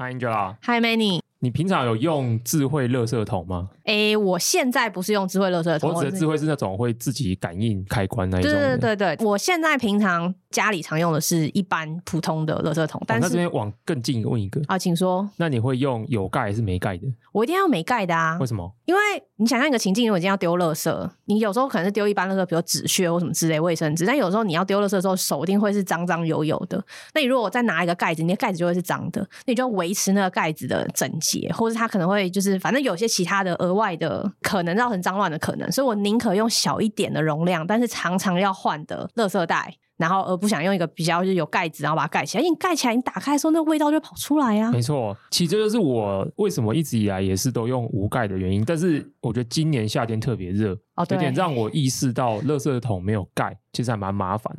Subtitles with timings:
[0.00, 0.56] Hi Angela。
[0.62, 1.20] Hi Manny。
[1.40, 3.68] 你平常有用智慧垃圾桶吗？
[3.84, 8.50] 诶、欸，我现在不是用智慧垃圾桶，我指的智慧是那种会自己感应开关那一种。
[8.50, 13.02] 对对对对，我现在平常家里常用的是一般普通的垃圾桶。
[13.06, 15.28] 但是、哦、那这边往更近问一个啊，请说。
[15.36, 17.06] 那你会用有盖还是没盖的？
[17.32, 18.36] 我一定要没盖的啊。
[18.38, 18.70] 为什么？
[18.84, 19.00] 因为
[19.36, 26.84] 你想象一个情境，如果今天要丢垃圾，你有时候可能是丢一般垃圾，比如纸屑或什么之类卫生纸，但有时候你要丢垃圾的时候，手一定会是脏脏油油的。
[27.14, 32.10] 那你如果再拿一个盖子，你的盖子就会是脏的，那你就要维持那个盖子的整洁，或者它可能。
[32.10, 42.42] 会就是，反正有些其他的额外的可能造成脏乱的可能，所以我宁可用小一点的容量，但是常常要换的垃圾袋，然后而不想用一个比较就是有盖子，然后把它盖起来。
[42.42, 44.70] 因为你盖起来，你打开的时候，那个味道就会跑出来呀、啊。
[44.72, 48.64] 没错，其实这就是我为什么一直以来也是都用无盖的原因。
[48.64, 54.50] 但是我觉得今年夏天特别热，哦，有点让我意识到垃圾桶没有盖其实还蛮麻烦。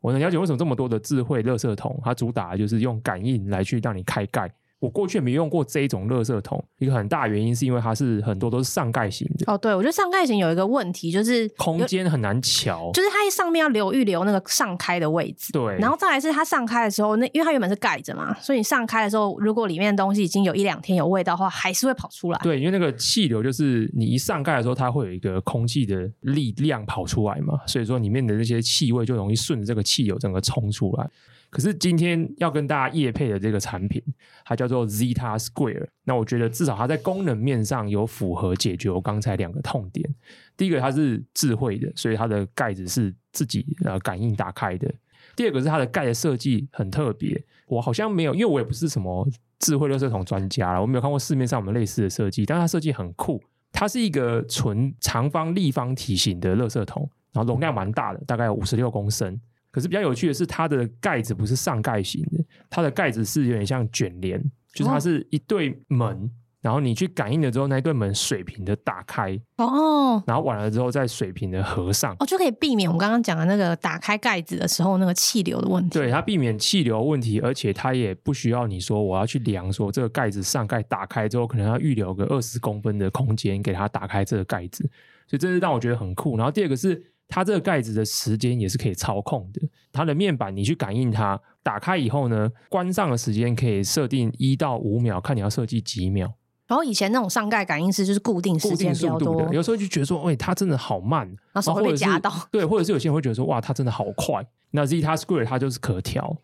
[0.00, 4.52] 我能了解为什么这么多的智慧垃圾桶，它主打的就是用感应来去让你开盖。
[4.80, 9.52] 我过去也没用过这一种垃圾桶，一个很大原因是因为它是很多都是上盖型的。
[9.52, 15.52] 哦，对，我觉得上盖型有一个问题，就是空间很难乔，就是它上面要留预留那个上开的位置。
[15.52, 22.40] 对，然后再来是它上开的时候，那因为它原本是盖着嘛，所以你上开的时候，如果里面的东西已经有一两天有味道的话，还是会跑出来。
[22.42, 31.10] 对，因为那个气流就是你一上盖的时候，它会有一个空气的力量跑出来嘛，所以说里面的那些气味就容易顺着这个气流整个冲出来。
[31.50, 34.02] 可是今天要跟大家业配的这个产品，
[34.44, 35.88] 它叫做 Zeta Square。
[36.04, 40.08] 那我觉得至少它在功能面上有符合解决我刚才两个痛点。
[40.56, 44.88] 第一个，它是智慧的，所以它的盖子是自己呃感应打开的。
[45.34, 49.28] 第二个是它的盖的设计很特别，我好像没有，因为我也不是什么
[49.58, 53.42] 智慧垃圾桶专家了，我没有看过市面上有没有类似的设计，但它设计很酷。
[53.72, 59.40] 它是一个纯长方立方体型的垃圾桶，然后容量蛮大的，大概有五十六公升。
[59.70, 64.42] 可是比较有趣的是，它的盖子不是上盖型的，它的盖子是有点像卷帘，
[64.74, 75.96] 就是它是一对门，哦、然后你去感应了之后，那一对门水平的打开哦，然后完了之后再水平的合上哦，就可以避免我们刚刚讲的那个打开盖子的时候那个气流的问题。
[75.96, 84.82] 对，它避免气流问题，而且它也不需要你说我要去量说这个盖子上盖打开之后，可能要预留个二十公分的空间给它打开这个盖子，
[85.28, 86.36] 所以这是让我觉得很酷。
[86.36, 87.00] 然后第二个是。
[87.30, 96.34] 它这个盖子的时间也是可以操控的，它的面板你去感应它，打开以后呢，关上的时间可以设定一到五秒，看你要设计几秒。
[96.66, 102.32] 然后以前那种上盖感应式就是固定时间比较多，有时候就觉得说，喂、欸，它真的好慢，然后手会被夹到。
[102.50, 104.46] 对，或者是有些人会觉得说，哇，它真的好快。
[104.70, 106.36] 那 Zeta Square 它就是可调。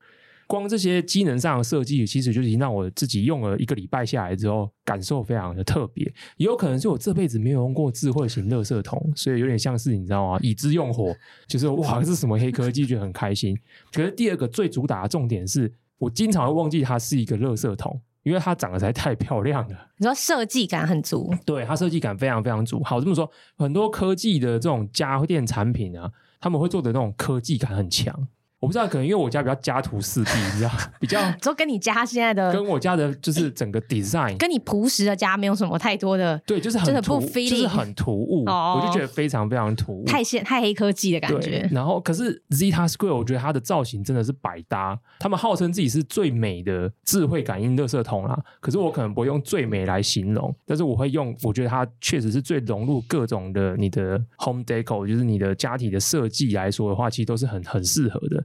[0.46, 6.04] 光这些机能上的设计，其实就已经让我自己用了一个礼拜下来之后，感受非常的特别。
[6.36, 10.38] 也有可能是我这辈子没有用过智慧型垃圾桶，所以有点像是你知道吗？
[10.42, 11.14] 以知用火，
[11.46, 13.58] 就是哇，这是什么黑科技，觉得很开心。
[13.92, 19.88] 可是第二个最主打的重点是，我经常会忘记它是一个垃圾桶，因为它长得实在太漂亮了。
[19.98, 22.82] 你说设计感很足，对，它设计感非常非常足。
[22.84, 28.28] 好，这么说，很多科技的这种家电产品啊，他们会做的那种科技感很强。
[28.58, 41.68] 我不知道，可能因为我家比较家徒四壁，你知道，比较就跟你家现在的，跟我家的就是整个 design，跟你朴实的家没有什么太多的，对，就是很突，就是很突兀，哦、我就觉得非常非常突兀，太现太黑科技的感觉。
[41.70, 44.98] 然后，可是 Zeta Square，我觉得它的造型真的是百搭。
[45.18, 58.44] 他们号称自己是最美的智慧感应垃圾桶啦，可是我可能不会用最美来形容，但是我会用，我觉得它确实是最融入各种的你的 home decor，就是你的家庭的设计来说的话，其实都是很很适合的。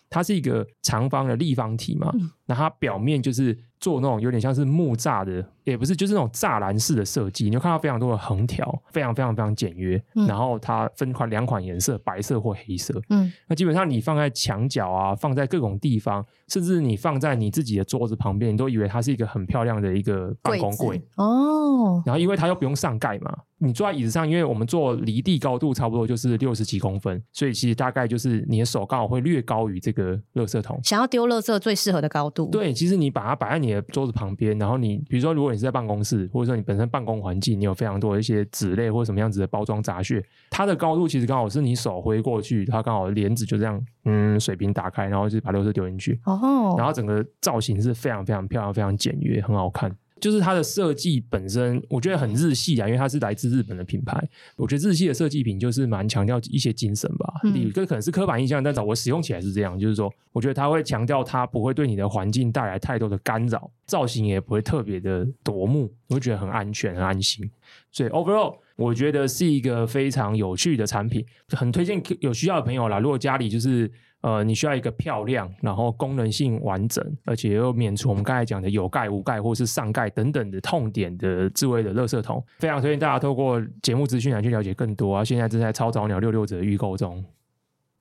[0.11, 2.13] 它是一个长方的立方体嘛，
[2.45, 3.57] 那它表面就是。
[3.81, 7.45] 做那种有点像是木栅的，也不是，就是那种栅栏式的设计。
[7.45, 9.99] 你就看到非常多的横条，非常非常非常简约。
[10.13, 13.01] 嗯、然后它分款两款颜色，白色或黑色。
[13.09, 22.03] 嗯，那基本上你放在墙角啊，放在各种地方，甚至你放在你自己的桌子旁边，你都以为它是一个很漂亮的一个办公柜哦。
[22.05, 30.00] 然后因为它又不用上盖嘛，你坐在椅子上，因为我们坐离地高度差不多就是六十几公分，所以其实大概就是你的手刚好会略高于这个
[30.33, 30.79] 垃圾桶。
[30.83, 32.49] 想要丢垃圾最适合的高度。
[32.51, 46.19] 对，其实你把它摆在你的桌子旁边，然后你比如说，如果你是在办公室，或者说你本身办公环境，你有非常多的一些纸类或什么样子的包装杂屑，它的高度其实刚好是你手挥过去，它刚好帘子就这样，嗯，水平打开，然后就把垃圾丢进去。
[46.25, 49.95] 哦，然后整个造型是非常非常漂亮，非常简约，很好看。
[50.21, 54.29] 就是它的设计本身，我觉得很日系啊，因为它是来自日本的品牌。
[54.55, 57.33] 我觉得日系的设计品就是蛮强调一些精神吧。
[57.43, 67.49] 嗯，这可能是刻板印象，但是我使用起来是这样，就是说，我觉得它会强调它不会对你的环境带来太多的干扰，造型也不会特别的夺目，我会觉得很安全、很安心。
[67.91, 72.99] 所以 overall，我觉得是一个非常有趣的产品，很推荐有需要的朋友啦。
[72.99, 73.91] 如果家里就是
[74.21, 82.43] 呃，你需要一个漂亮，然后功能性完整，而且又免除我们刚才讲的有盖无盖或是上盖等等的痛点的智慧的垃圾桶。
[82.59, 85.25] 非常推荐大家透过节目资讯来去了解更多啊！
[85.25, 87.23] 现在正在超早鸟六六折预购中。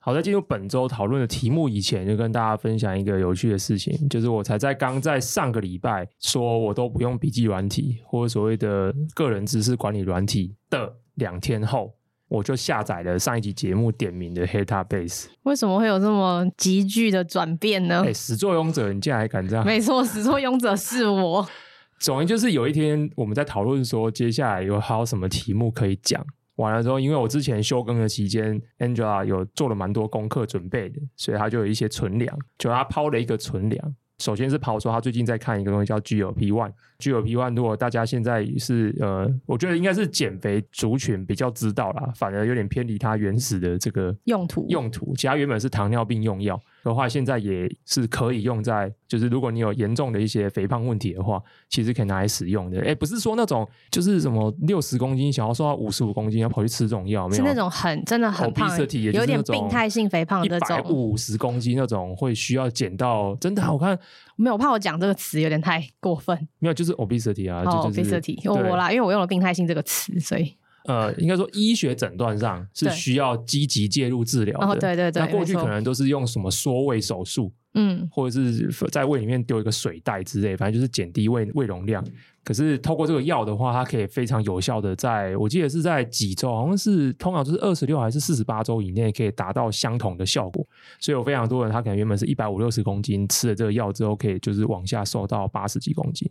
[0.02, 11.92] 好，在进入本周讨论的题目以前，就跟大家分享一个有趣的事情，就是我才在刚在上个礼拜说我都不用笔记软体或者所谓的个人知识管理软体的两天后，
[12.28, 15.26] 我就下载了上一集节目点名的 Hetabase。
[15.42, 18.02] 为什么会有这么急剧的转变呢？
[18.06, 19.66] 哎，始作俑者，你竟然还敢这样？
[19.66, 21.46] 没错，始作俑者是我。
[22.00, 26.24] 总之就是有一天我们在讨论说，接下来有还有什么题目可以讲。
[26.60, 33.94] 完了之后，因为我之前休更的期间，Angela 有做了蛮多功课准备的，所以他就有一些存粮，就他抛了一个存粮。
[34.18, 36.70] 首先是抛说他最近在看一个东西叫 GLP One。
[36.98, 45.14] GLP One 如果大家现在是呃，我觉得应该是减肥族群比较知道啦，反而有点偏离它原始的这个用途用途。
[45.16, 52.80] 其他原本是糖尿病用药的话，现在也是可以用在，就是如果你有严重的一些肥胖问题的话，其实可以拿来使用的。
[52.82, 63.98] 哎，不是说那种就是什么六十公斤想要瘦到五十五公斤要跑去吃这种药，没有，是那种很真的很胖，有点病态性肥胖的那种，五十公斤那种会需要减到真的我看。
[64.36, 66.48] 没有，我怕我讲这个词有点太过分。
[66.60, 74.66] 没有，就是 obesity 啊，哦、就是 obesity，我啦，因为我用了病态性这个词，所以呃，应该说医学诊断上是需要积极介入治疗的。
[74.66, 82.04] 哦，对对对，那过去可能都是用什么缩胃手术，嗯，或者是在胃里面丢一个水袋之类，反正就是减低胃胃容量。
[82.42, 90.66] 可是透过这个药的话，它可以非常有效的在，我记得是在几周，好像是通常就是二十六还是四十八周以内，可以达到相同的效果。
[90.98, 96.28] 所以有非常多人，他可能原本是一百五六十公斤，吃了这个药之后，可以就是往下瘦到八十几公斤，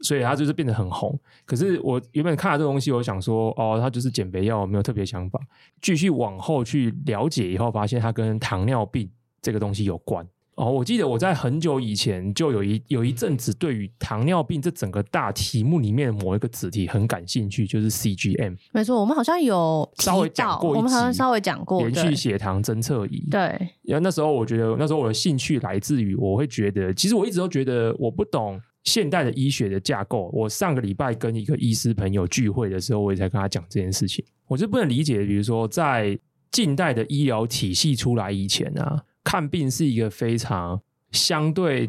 [0.00, 1.18] 所以他就是变得很红。
[1.44, 5.38] 可是我原本看了这个东西，我想说，哦，它就是减肥药，我没有特别想法。
[5.80, 9.10] 继续往后去了解以后，发现它跟糖尿病
[9.40, 10.26] 这个东西有关。
[10.54, 18.58] 哦，我记得我在很久以前就有一有一阵子对于糖尿病这整个大题目里面的某一个子题很感兴趣，就是 CGM。
[18.70, 23.26] 没错，我们好像有稍微讲过，我们好像稍微讲过连续血糖侦测仪。
[23.30, 30.30] 对，因为那时候我觉得那时候我的兴趣来自于我会觉得，其实我一直都觉得我不懂现代的医学的架构。
[30.32, 34.24] 我上个礼拜跟一个医师朋友聚会的时候，我也在跟他讲这件事情。
[34.46, 36.18] 我就不能理解，比如说在
[36.50, 39.04] 近代的医疗体系出来以前啊。
[39.24, 40.82] 看病是一个非常
[41.12, 41.88] 相对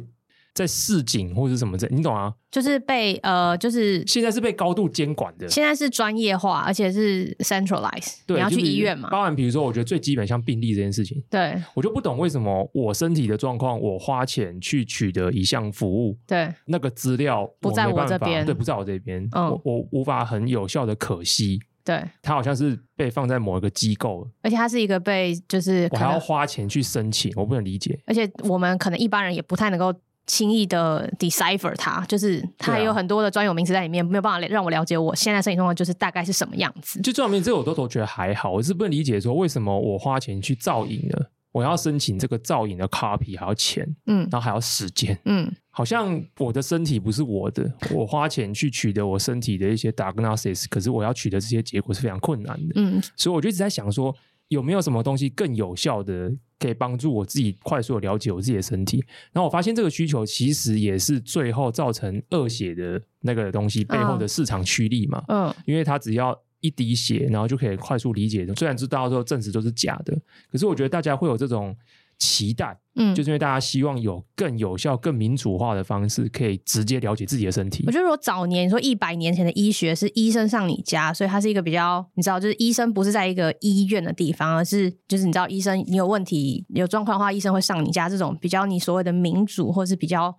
[0.54, 2.34] 在市井或者什么这，你懂啊？
[2.52, 8.18] 就是被呃，就是现在是被高度监管的，现在是专业化，而且是 centralize。
[8.28, 9.10] 对，你要去医院嘛？
[9.10, 21.60] 包含比如说，我觉得最基本像病历这件事情，对，我就不懂为什么我身体的状况，我花钱去取得一项服务，对，那个资料不在我这边，对，不在我这边，嗯，我我无法很有效的可惜。
[21.86, 28.00] 对，它好像是被放在某一个机构，而且它是一个被就是我还要花钱去申请，我不能理解。
[28.06, 29.94] 而且我们可能一般人也不太能够
[30.26, 37.02] 轻易的 decipher 它，就是它还有很多的专有名词在里面，没有办法让我了解我现在身体状况就是大概是什么样子。
[37.02, 41.18] 就专有名词这个我都都觉得还好，我是不能理解说为什么我花钱去造影呢？
[41.52, 54.16] 我要申请这个造影的 copy 还要钱，嗯，然后还要时间，嗯，好像我的身体不是我的，我花钱去取得我身体的一些 diagnosis，可是我要取得这些结果是非常困难的，嗯，所以我就一直在想说，
[54.54, 59.04] 有没有什么东西更有效的可以帮助我自己快速的了解我自己的身体？
[59.32, 66.40] 然后我发现这个需求其实也是最后造成恶血的那个东西背后的市场驱力嘛，嗯，因为它只要。
[66.64, 68.48] 一滴血，然后就可以快速理解。
[68.56, 70.18] 虽然知道之后证实都是假的，
[70.50, 71.76] 可是我觉得大家会有这种
[72.24, 77.84] 期待，嗯，就是因为大家希望有更有效、更民主化的方式，可以直接了解自己的身体。
[77.86, 88.08] 我觉得，如果早年说一百年前的医学是医生上你家，所以它是一个比较，你知道，就是医生不是在一个医院的地方，而是就是你知道，医生你有问题、有状况的话，医生会上你家。
[88.08, 90.34] 这种比较你所谓的民主或是比较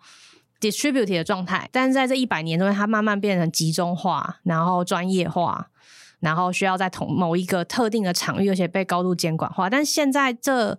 [0.61, 5.69] distributed 的状态，但是在这一百年中，它慢慢变成集中化，然后专业化。
[6.21, 9.69] 然后需要在同某一个特定的场域，而且被高度监管化。
[9.69, 10.79] 但是现在这，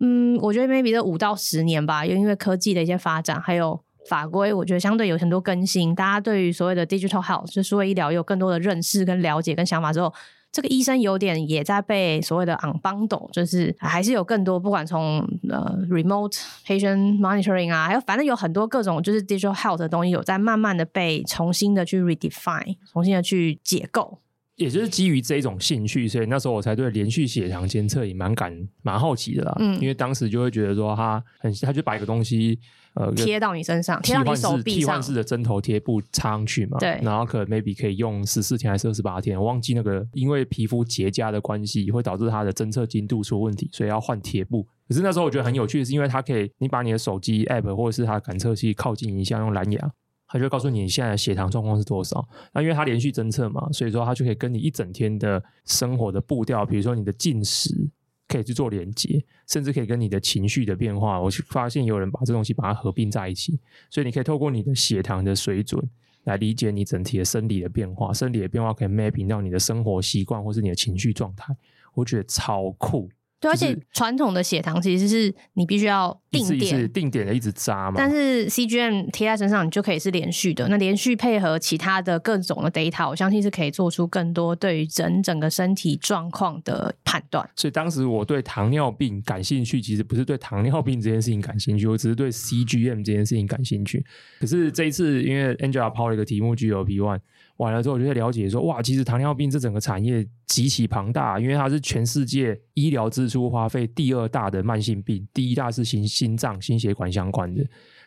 [0.00, 5.94] 嗯，我觉得 maybe 这五到十年吧，又因为科技的一些发展，还有法规，我觉得相对有很多更新。
[5.94, 10.14] 大家对于所谓的 digital health，就数位医疗有更多的认识、跟了解、跟想法之后，
[10.50, 15.18] 这个医生有点也在被所谓的 unbundle，就是还是有更多，不管从
[15.50, 24.20] 呃 remote patient monitoring 啊，还有反正有很多各种就是 digital health 的东西，有在慢慢的被重新的去 redefine，重新的去解构。
[24.58, 29.56] 也就是基于这一种兴趣，所以那时候我才对连续血糖监测也蛮感蛮好奇的啦。
[29.60, 32.58] 嗯，因为当时就会觉得说他很，他就把一个东西
[32.94, 36.76] 呃贴到你身上，贴到你手臂上，替换式的针头贴布插上去嘛。
[36.78, 44.66] 对，然后可能 maybe 可以用十四天还是二十八天，我忘记那个，因为皮肤结痂的关系，会导致它的侦测精度出问题，所以要换贴布。
[44.88, 49.92] 可是那时候我觉得很有趣的是，因为它可以，你把你的手机 app 或者是它的感测器靠近一下，用蓝牙，
[50.28, 52.28] 它就告诉你你现在的血糖状况是多少。
[52.52, 57.90] 那因为它连续侦测嘛，所以说它就可以跟你一整天的生活的步调，比如说你的进食。
[58.30, 61.18] 可以去做连接，甚至可以跟你的情绪的变化。
[61.18, 63.58] 我去发现有人把这东西把它合并在一起，
[63.88, 65.82] 所以你可以透过你的血糖的水准
[66.24, 68.12] 来理解你整体的生理的变化。
[68.12, 71.56] 生理的变化可以 mapping 到你的生活习惯或是你的情绪状态，
[71.94, 73.08] 我觉得超酷。
[73.40, 77.94] 对，而且传统的血糖其实是你必须要定点、定点的一直扎嘛。
[77.96, 80.66] 但是 CGM 贴在身上，你就可以是连续的。
[80.68, 87.48] 那连续配合其他的各种的 data，我相信是可以做出更多对于整整个身体状况的判断。
[87.54, 94.04] 所以当时我对糖尿病感兴趣，其实不是对糖尿病这件事情感兴趣，我只是对 CGM 这件事情感兴趣。
[94.40, 97.20] 可是这一次，因为 Angela 抛了一个题目 GLP One。
[97.58, 107.60] 完了之后，我就会了解说，哇，其实糖尿病这整个产业极其庞大，因为它是全世界医疗支出花费第二大的慢性病，第一大是心心脏、心血管相关的。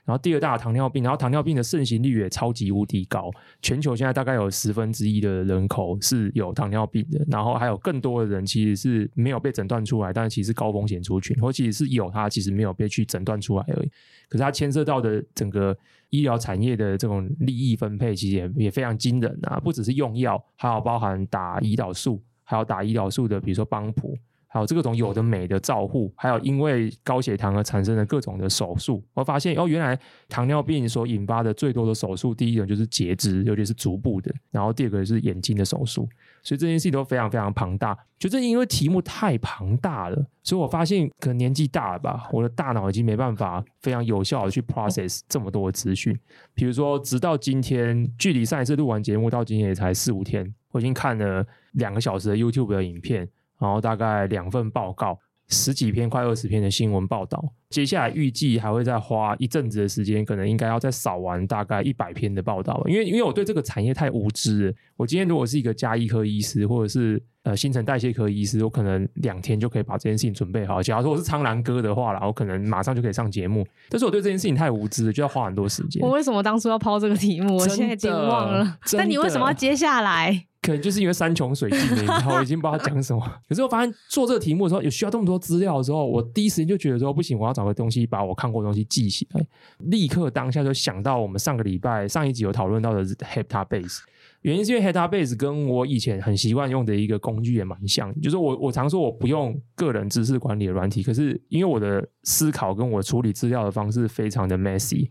[0.03, 3.29] 然后第二大糖尿病，然后糖尿病的盛行率也超级无敌高，
[3.61, 13.91] 全球现在大概有十分之一的人口是有糖尿病的，然后还有更多的人其实是没有被诊断出来，但是其实高风险族群，或其实是有他其实没有被去诊断出来而已。
[14.27, 15.77] 可是它牵涉到的整个
[16.11, 19.59] 医疗产业的这种利益分配，其实也也非常惊人啊！
[19.59, 24.15] 不只是用药，还有包含打胰岛素，还有打胰岛素的，比如说邦普。
[24.53, 36.05] 还有这个种有的没的照护，还有因为高血糖而产生的各种的手术，我发现哦，原来糖尿病所引发的最多的手术，第一种就是截肢，尤其是足部的，然后第二个是眼睛的手术，
[36.43, 37.97] 所以这件事情都非常非常庞大。
[38.19, 46.13] 就正因为题目太庞大了，所以我发现可能年纪大了吧，我的大脑已经没办法非常有效的去 process 这么多的资讯。
[46.53, 53.27] 比如说，直到今天，距离上一次录完节目到今天也才四五天，我已经看了两个小时的 YouTube 的影片。
[53.61, 57.53] 然后大概两份报告，十几篇快二十篇的新闻报道。
[57.71, 62.79] 接下来预计还会再花一阵子的时间，可能应该要再扫完大概一百篇的报道。
[62.85, 64.73] 因为因为我对这个产业太无知了。
[64.97, 70.83] 我今天如果是一个加医科医师，或者是呃新陈代谢科医师，我可能两天就可以把这件事情准备好。
[70.83, 73.65] 假如说我是苍兰哥的话，然后可能马上就可以上节目。
[73.89, 76.05] 但是我对这件事情太无知了，就要花很多时间。
[76.05, 77.55] 我为什么当初要抛这个题目？
[77.55, 78.77] 我现在已经忘了。
[78.95, 80.45] 但你为什么要接下来？
[80.61, 83.19] 可能就是因为山穷水尽了，你知道我已经不知道讲什么。
[83.49, 89.45] 可是我发现做这个题目的时候，有需要这么多资料的时候，我第一时间就觉得说不行，我要找个东西把我看过的东西记起来。
[89.79, 93.99] 立刻当下就想到我们上个礼拜上一集有讨论到的 Heptabase，
[94.41, 105.09] 原因是因为 Heptabase 跟我以前很习惯用的一个工具也蛮像，就是我我常说我不用个人知识管理的软体，可是因为我的思考跟我处理资料的方式非常的 messy，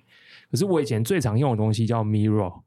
[0.50, 2.62] 可是我以前最常用的东西叫 Mirror，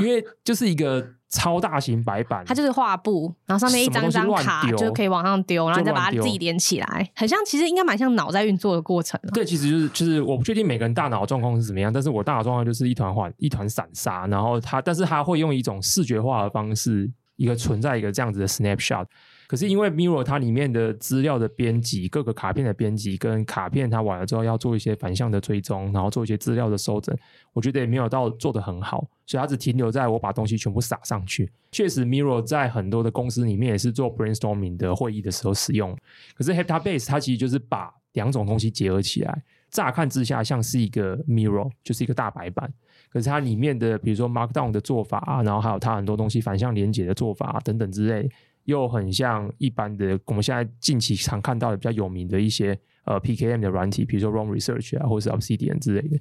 [0.00, 1.14] 因为就是一个。
[1.32, 9.18] 超大型白板，它就是画布，然后上面一张张卡就可以往上丢，然后你再把它自己连起来，很像，其实应该蛮像脑在运作的过程。
[9.32, 19.06] 对，其实就是就是我不确定每个人大脑状况是怎么样，但是我大脑状况就是一团混一团散沙，然后它但是它会用一种视觉化的方式，一个存在一个这样子的 snapshot。
[19.52, 27.14] 可是因为 Mirror 它里面的资料的编辑，各个卡片的编辑跟卡片它完了之后要做一些反向的追踪，然后做一些资料的收整，
[27.52, 31.52] 我觉得也没有到做得很好，所以它只停留在我把东西全部撒上去。
[31.70, 35.94] 确实，Mirror 在很多的公司里面也是做 brainstorming 的会议的时候使用。
[36.34, 42.72] 可是 Heptabase 它其实就是把两种东西结合起来，乍看之下像是一个 Mirror，就是一个大白板。
[43.10, 48.26] 可是它里面的比如说 Markdown 的做法啊，然后还有它很多东西反向连结的做法啊等等之类。
[48.64, 56.18] 又很像一般的，我们现在近期常看到的比较有名的一些呃 PKM 的软体，比如说 ROM Research 啊，或者是 Obsidian 之类的，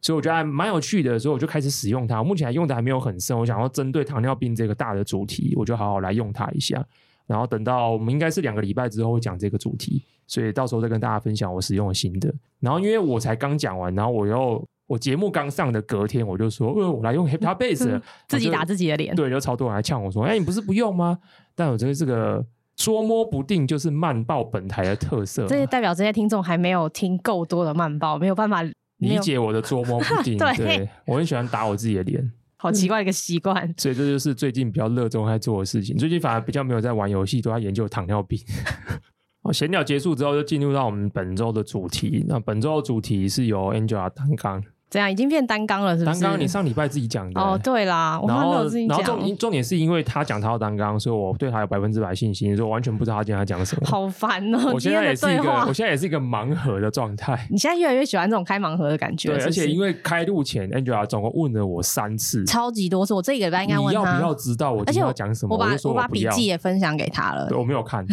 [0.00, 2.22] 所以我觉得还蛮有趣的，所以我就开始使用它。
[2.24, 6.84] 目前还用的还没有很深，我想要针对糖尿病这个大的主题，我就好好来用它一下。
[7.26, 12.32] 然后等到我们应该是两个礼拜之后会讲这个主题，所以到时候再跟大家分享我使用的心得。
[12.60, 14.66] 然后因为我才刚讲完，然后我又。
[14.86, 19.14] 我节目刚上的隔天，我就说，呃，我来用 Heptabase，自己打自己的脸。
[19.14, 21.18] 对，就超多人来呛我说，哎，你不是不用吗？
[21.54, 22.44] 但我觉得这个
[22.76, 25.46] 捉摸不定就是慢报本台的特色。
[25.46, 28.62] 这些代表这些听众还没有听够多的慢报，没有办法
[28.98, 30.36] 理解我的捉摸不定。
[30.38, 33.72] 对，对，我很喜欢打我自己的脸，好奇怪的一个习惯。
[33.78, 35.96] 所以这就是最近比较热衷在做的事情。
[35.96, 38.38] 最近反而比较没有在玩游戏，都在研究糖尿病。
[39.44, 42.24] 好，闲聊结束之后，就进入到我们本周的主题。
[42.28, 44.62] 那本周的主题是由 Angela 担纲。
[44.92, 46.20] 这样已经变单缸了，是不是？
[46.20, 47.40] 单缸，你上礼拜自己讲的。
[47.40, 48.98] 哦，对啦，我还没有自己讲。
[48.98, 53.88] 然后重重点是因为他讲他要单缸，所以我对他有百分之百信心，所以我完全不知道他今天讲什么。
[53.88, 54.72] 好烦哦！
[54.74, 57.48] 我现在也是一个，我现在也是一个盲盒的状态。
[57.50, 63.14] 你现在越来越喜欢这种开盲盒的感觉，对，而且因为开录前，Angela 总共问了我三次，超级多次。
[63.14, 65.54] 我这个礼拜应该问他，你要不要知道我今天要讲什么？
[65.54, 68.06] 我把我，我把笔记也分享给他了，对，我没有看。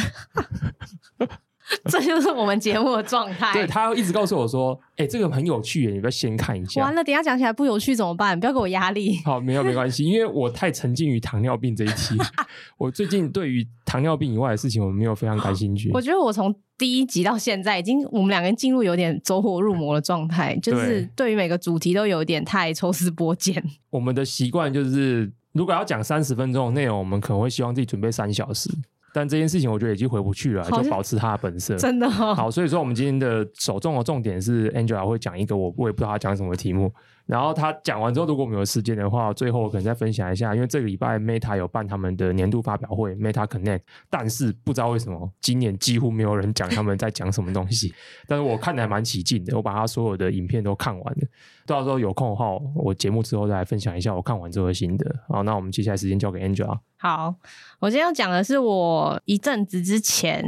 [1.89, 3.53] 这就是我们节目的状态。
[3.53, 8.39] 对，他一直告诉我说：“哎、欸，这个很有趣耶，你不要先看一下。”完了，等下讲起来不有趣怎么办？
[8.39, 9.19] 不要给我压力。
[9.23, 12.15] 好，没有没关系，因为我太沉浸于糖尿病这一期。
[12.77, 15.91] 我最近对于糖尿病以外的事情，我没有非常感兴趣。
[15.93, 23.63] 我觉得我从第一集到现在，已经我们两个人进入有点走火入魔的状态，就是对于每个主题都有点太抽丝剥茧。
[23.89, 28.69] 我们的习惯就是，如果要讲三十分钟的内容，我们可能会希望自己准备三小时。
[29.13, 31.75] 但这件事情我觉得已经回不去了，就保持它的本色。
[31.75, 36.91] 真的、哦、好，所以说我们今天的首重的重点是 Angela 会讲一个我我也不知道他讲什么题目。
[37.29, 47.93] 然后他讲完之后，如果我们有时间的话，最后我可能再分享一下，因为这个礼拜 Meta 有办他们的年度发表会 Meta Connect，但是不知道为什么今年几乎没有人讲他们在讲什么东西。
[48.27, 51.27] 但是我看的还蛮起劲的，我把他所有的影片都看完了。
[51.67, 55.05] 到时候有空的话，我节目之后再来分享一下我看完之后的心得。
[55.27, 56.79] 好，那我们接下来时间交给 Angela。
[56.97, 57.35] 好，
[57.79, 60.43] 我今天要讲的是我一阵子之前。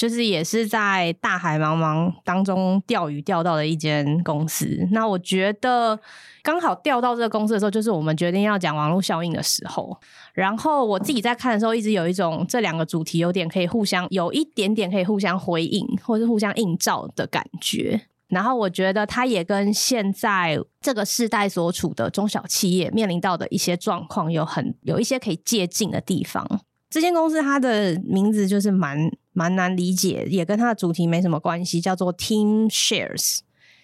[0.00, 4.88] 就是也是在大海茫茫当中钓鱼钓到的一间公司。
[4.92, 6.00] 那我觉得
[6.42, 9.94] 刚好钓到这个公司的时候，就是我们决定要讲网络效应的时候。
[10.32, 18.00] 然后我自己在看的时候，一直有一种这两个主题有点可以互相有一点点可以互相回应，或是互相映照的感觉。
[18.28, 26.62] 然后我觉得它也跟现在这个世代所处的中小企业面临到的一些状况有很有一些可以借鉴的地方。
[26.88, 29.10] 这间公司它的名字就是蛮。
[29.32, 33.40] 蛮难理解，也跟它的主题没什么关系，叫做 Team Shares。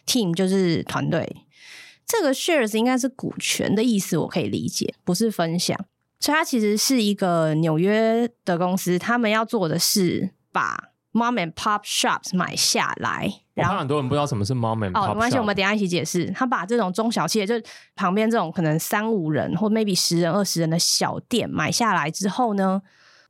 [0.06, 1.44] Team 就是团队，
[2.06, 5.76] 这个 Shares 应该是股权的意思，我可以理解，不是分享。
[6.20, 13.40] 所以它其实是一个纽约的公司，他们要做的是把 Mom and Pop Shops 买下来。
[13.54, 15.10] 然后很多人不知道什么是 Mom and Pop。
[15.10, 16.30] 哦，没关系，我们等一下一起解释。
[16.30, 17.54] 他把这种中小企业，就
[17.94, 22.80] 旁边这种可能三五人或 maybe 十人、二十人的小店买下来之后呢，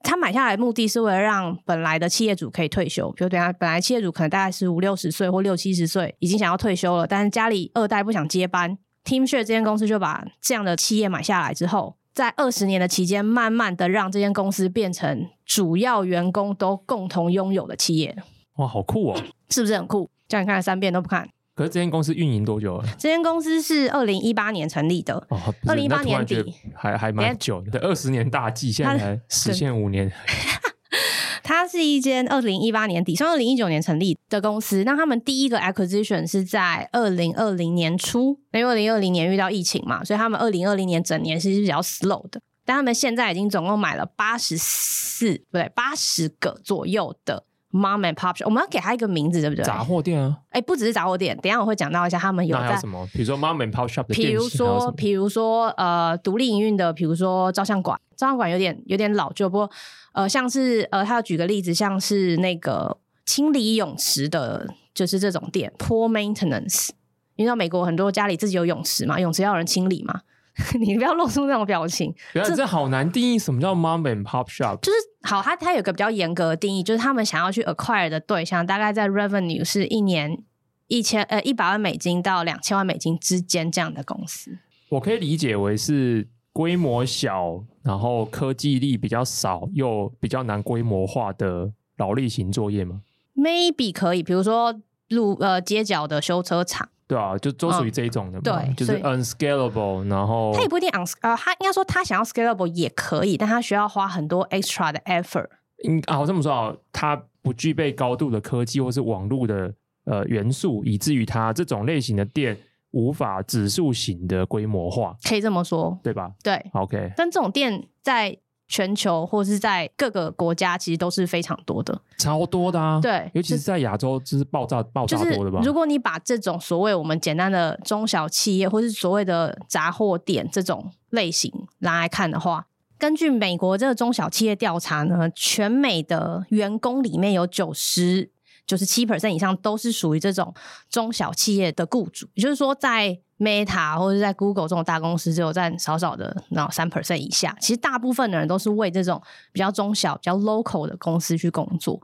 [0.06, 18.16] 他买下来的目的是为了让本来的企业主可以退休，比如等下本来企业主可能大概是五六十岁或六七十岁，已经想要退休了，但是家里二代不想接班，Teamshare 这间公司就把这样的企业买下来之后，在二十年的期间，慢慢的让这间公司变成主要员工都共同拥有的企业。
[18.58, 19.20] 哇，好酷哦！
[19.50, 20.08] 是不是很酷？
[20.28, 21.28] 叫你看了三遍都不看。
[21.56, 22.84] 可是这间公司运营多久了？
[22.98, 25.14] 这间公司是二零一八年成立的。
[25.30, 27.80] 哦，二零一八年底，还还蛮久的。
[27.80, 30.12] 二十年大计，现在才实现五年。
[31.42, 34.84] 它是一间二零一八年底，算二零一九年成立的公司。
[34.84, 42.38] 那他们第一个 acquisition 是在二零二零年初，因为二零二零年遇到疫情嘛，所以他们二零二零年整年其实是比较 slow 的。
[42.66, 47.45] 但他们现在已经总共买了八十四，不对，八十个左右的。
[47.76, 49.64] Mom and Pop Shop，我们要给他一个名字，对不对？
[49.64, 59.70] 杂货店啊，哎、欸，不只是杂货店，等一下我会讲到一下他们有在有什么，比如说 Mom and Pop Shop 的，比如说，比如说呃，独立营运的，比如说照相馆，照相馆有点有点老旧，不过
[60.12, 66.88] 呃，像是呃，他要举个例子，像是那个清理泳池的，就是这种店，Pool Maintenance，
[67.36, 70.22] 你知道美国很多家里自己有泳池嘛，泳池要有人清理嘛。
[70.80, 72.14] 你不要露出那种表情。
[72.32, 74.78] 原来，这好难定义什么叫 mom and pop shop。
[74.80, 80.42] 就是好，它它有个比较严格的定义，就是他们想要去 acquire 的对象，大概在 revenue 是一年
[80.86, 84.58] 一千呃一百万美金到两千万美金之间这样的公司。
[84.88, 93.02] 我可以理解为是规模小，然后科技力比较少，又比较难规模化的劳力型作业吗
[93.34, 96.88] ？Maybe 可以，比如说路呃街角的修车厂。
[97.08, 105.48] 对啊，就都属于这一种的嘛，嗯，对，就是 unscalable，然后他也不一定 uns 呃，他应该说他想要 scalable 也可以，但他需要花很多 extra 的 effort。
[105.86, 109.72] 嗯啊，我这么说啊，他不具备高度的科技或是网络的
[110.04, 112.56] 呃元素，以至于他这种类型的店
[112.92, 116.32] 无法指数型的规模化，可以这么说，对吧？
[116.42, 117.12] 对，OK。
[117.16, 118.36] 但这种店在
[118.68, 122.98] 全球或是在各个国家，其实都是非常多的，超多的啊！
[123.00, 125.60] 对，尤其是在亚洲，就是爆炸爆炸多的吧。
[125.62, 132.66] 如果你把这种所谓我们简单的中小企业，或是所谓的杂货店这种类型拿来看的话，
[132.98, 138.30] 根据美国这个中小企业调查呢，全美的员工里面有九十
[138.66, 140.52] 九十七 percent 以上都是属于这种
[140.90, 143.20] 中小企业的雇主，也就是说在。
[143.38, 149.20] Meta 或者在 Google 这种大公司只有占少少的那三 percent 以下，其实大部分的人都是为这种
[149.52, 152.00] 比较中小、比较 local 的公司去工作。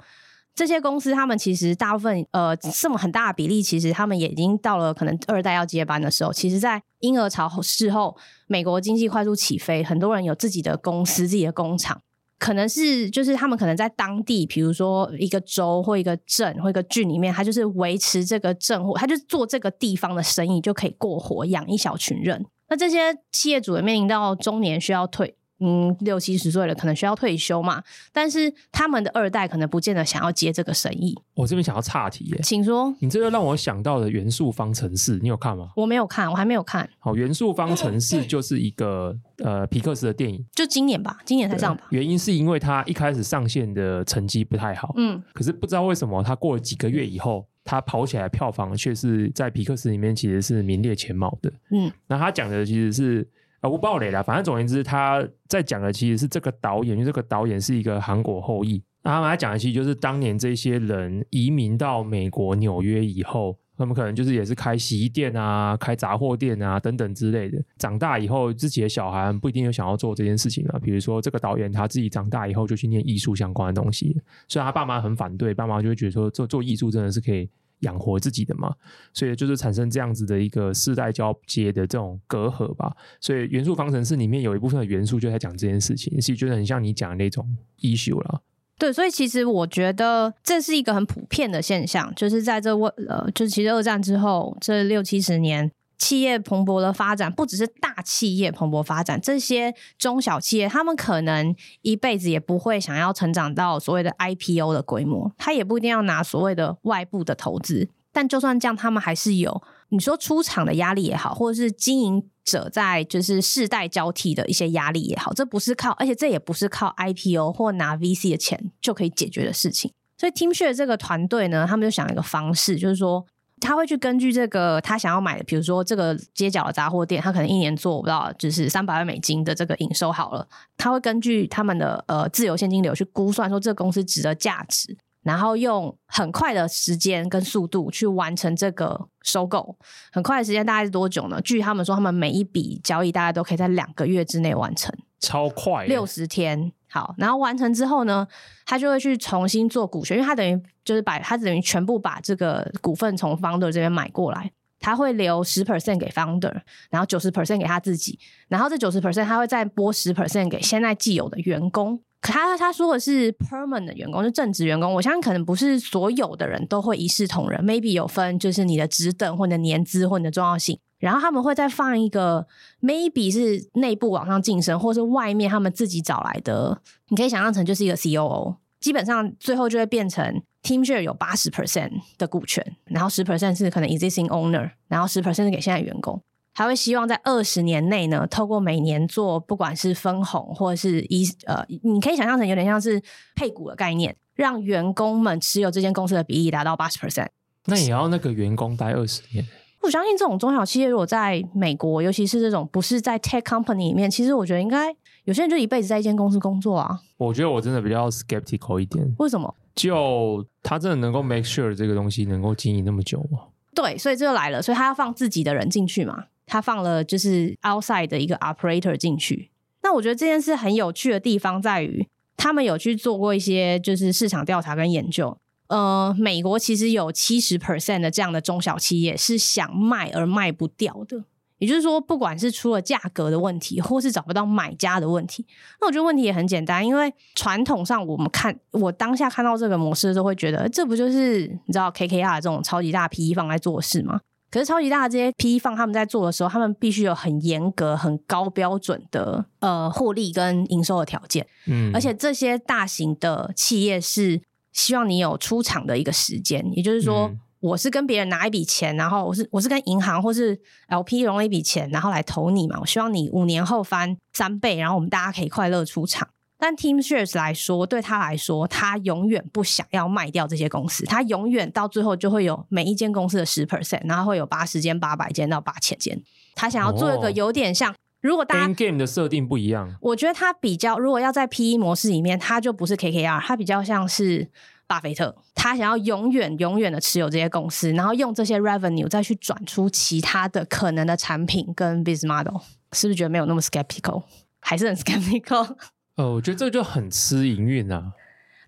[0.55, 6.31] 这些公司他们其实大部分呃这么很大的比例，其实他们也已经到了可能二代要接班的时候。
[6.31, 8.15] 其实，在婴儿潮事后，
[8.47, 12.03] 美国经济快速起飞，很多人有自己的公司、自己的工厂。
[12.43, 22.45] 可能是就是他们可能在当地，比如说一个州或一个镇或一个郡里面，他就是维持这个镇或他就做这个地方的生意就可以过活，养一小群人。
[22.69, 25.37] 那这些企业主也面临到中年需要退。
[25.63, 27.83] 嗯，六七十岁了，可能需要退休嘛。
[28.13, 31.17] 但是他们的二代可能不见得想要接这个生意。
[31.35, 32.95] 我这边想要岔题耶，请说。
[32.99, 35.71] 你这个让我想到的元素方程式，你有看吗？
[35.77, 36.89] 我没有看，我还没有看。
[36.99, 41.85] 好，元素方程式就是一个呃皮克斯的电影，就今年吧，今年才上吧。
[41.91, 51.53] 原因是因为他一开始上线的成绩不太好，嗯，可是不知道为什么他过了几个月以后，他跑起来票房却是在皮克斯里面其实是名列前茅的。
[51.71, 53.29] 嗯，那他讲的其实是。
[53.63, 54.23] 啊，不爆雷了。
[54.23, 58.83] 反正总而言之，他在讲的其实是这个导演，因为这个导演是一个韩国后裔。
[59.05, 67.63] 那他们讲的其实就是当年这些人移民到美国纽约以后，他们可能就是也是开洗衣店啊、开杂货店啊等等之类的。
[67.79, 70.79] 长大以后，自己的小孩不一定有想要做这件事情啊。
[70.81, 77.49] 比如说，这个导演他自己长大以后就去念艺术相关的东西，虽然他爸妈很反对，爸妈就会觉得说做做艺术真的是可以。
[77.83, 78.75] 养活自己的嘛，
[79.15, 82.93] 所以就是产生这样子的一个世代交接的这种隔阂吧。
[83.21, 87.47] 所以元素方程式里面有一部分的元素就在讲这件事情，其实觉得很像你讲的那种
[87.81, 88.43] issue 了。
[88.79, 95.71] 对，所以其实我觉得这是一个很普遍的现象，就是在这呃，就是其实二战之后这六七十年。
[96.03, 107.89] 企业蓬勃的发展，不只是大企业蓬勃发展，这些中小企业，他们可能一辈子也不会想要成长到所谓的 IPO 的规模，他也不一定要拿所谓的外部的投资。
[108.11, 119.93] 但就算这样，他们还是有你说出厂的压力也好，或者是经营者在就是世代交替的一些压力也好，这不是靠，而且这也不是靠 IPO 或拿 VC 的钱就可以解决的事情。
[120.19, 123.25] 所以 Teamshare 这个团队呢，他们就想一个方式，就是说。
[123.63, 130.47] 他会去根据这个他想要买的，比如说这个街角的杂货店，他可能一年做不到就是三百万美金的这个营收好了，
[130.77, 139.79] 他会根据他们的呃自由现金流去估算说这个公司值的价值，然后用很快的时间跟速度去完成这个收购。
[140.11, 141.41] 很快的时间大概是多久呢？
[141.41, 146.71] 据他们说，他们每一笔交易大概都可以在两个月之内完成，超快，六十天。
[146.91, 148.29] 好，然后完成之后呢，
[148.67, 156.55] 他就会去重新做股权，因为他等于就是把他等于全部把这个股份从 founder 这边买过来，他会留十 percent 给 founder，
[156.91, 161.99] 然后九十 percent 给他自己，然后这九十 percent 他会再拨十 percent 给现在既有的员工。
[162.21, 164.93] 可他他说的是 permanent 的员工，就正职员工。
[164.93, 170.79] 我相信可能不是所有的人都会一视同仁，maybe 有分就是你的职等或者年资或者你的重要性。
[171.03, 172.47] 然后他们会再放一个
[172.81, 176.81] ，maybe 是内部往上晋升，或是外面他们自己找来的。
[177.09, 186.23] 你可以想象成就是一个 COO，基本上最后就会变成 Teamshare 有八十 percent 的股权，然后十 percent 是可能 existing owner，然后十 percent 是给现在员工。
[186.55, 193.03] 还会希望在二十年内呢，透过每年做不管是分红或者是一呃，你可以想象成有点像是
[193.35, 197.27] 配股的概念，让员工们持有这间公司的比例达到八十 percent。
[197.65, 199.45] 那也要那个员工待二十年。
[199.83, 207.01] 我相信这种中小企业，如果在美国，尤其是这种不是在 tech company 里面，其实我觉得应该有些人就一辈子在一间公司工作啊。
[207.19, 209.13] 我觉得我真的比较 skeptical 一点。
[209.19, 209.53] 为什么？
[209.75, 213.41] 就他真的能够 make sure 这个东西能够经营那么久吗？
[213.75, 216.25] 对，所以这就来了，所以他要放自己的人进去嘛。
[216.47, 219.51] 他放了就是 outside 的一个 operator 进去。
[219.83, 225.37] 那我觉得这件事很有趣的地方在于，他们有去做过一些就是市场调查跟研究。
[225.73, 231.25] 呃，美国其实有七十 percent 的这样的中小企业是想卖而卖不掉的，
[231.57, 235.47] 也就是说，不管是出了价格的问题，或是找不到买家的问题，
[235.81, 244.21] 那我觉得问题也很简单，因为传统上我们看，我当下看到这个模式的时候，会觉得这不就是你知道 KKR 这种超级大 PE 放在做事吗？
[244.51, 254.43] 可是超级大的这些 PE 放他们在做的时候，他们必须有很严格、很高标准的呃获利跟营收的条件，嗯，而且这些大型的企业是。
[254.73, 260.59] 希望你有出场的一个时间，也就是说，嗯、我是跟别人拿一笔钱，然后我是我是跟银行或是
[260.89, 262.79] LP 融了一笔钱，然后来投你嘛。
[262.81, 266.29] 我希望你五年后翻三倍，然后我们大家可以快乐出场。
[266.59, 276.23] 但 Teamshares 来说，对他来说，他永远不想要卖掉这些公司，他永远到最后就会有每一间公司的十 percent，然后会有八十间、八百间到八千间。
[276.55, 284.49] 他想要做一个有点像，哦、如果大家 game 的设定不一样，我觉得它比较，如果要在 PE 模式里面，它就不是 KKR，它比较像是。
[284.89, 292.61] 巴菲特，他想要永远、永远的持有这些公司，然后用这些 revenue 再去转出其他的可能的产品跟 business model，
[292.93, 294.23] 是不是觉得没有那么 skeptical？
[294.61, 295.77] 还是很 skeptical？
[296.17, 298.13] 呃，我觉得这个就很吃营运啊。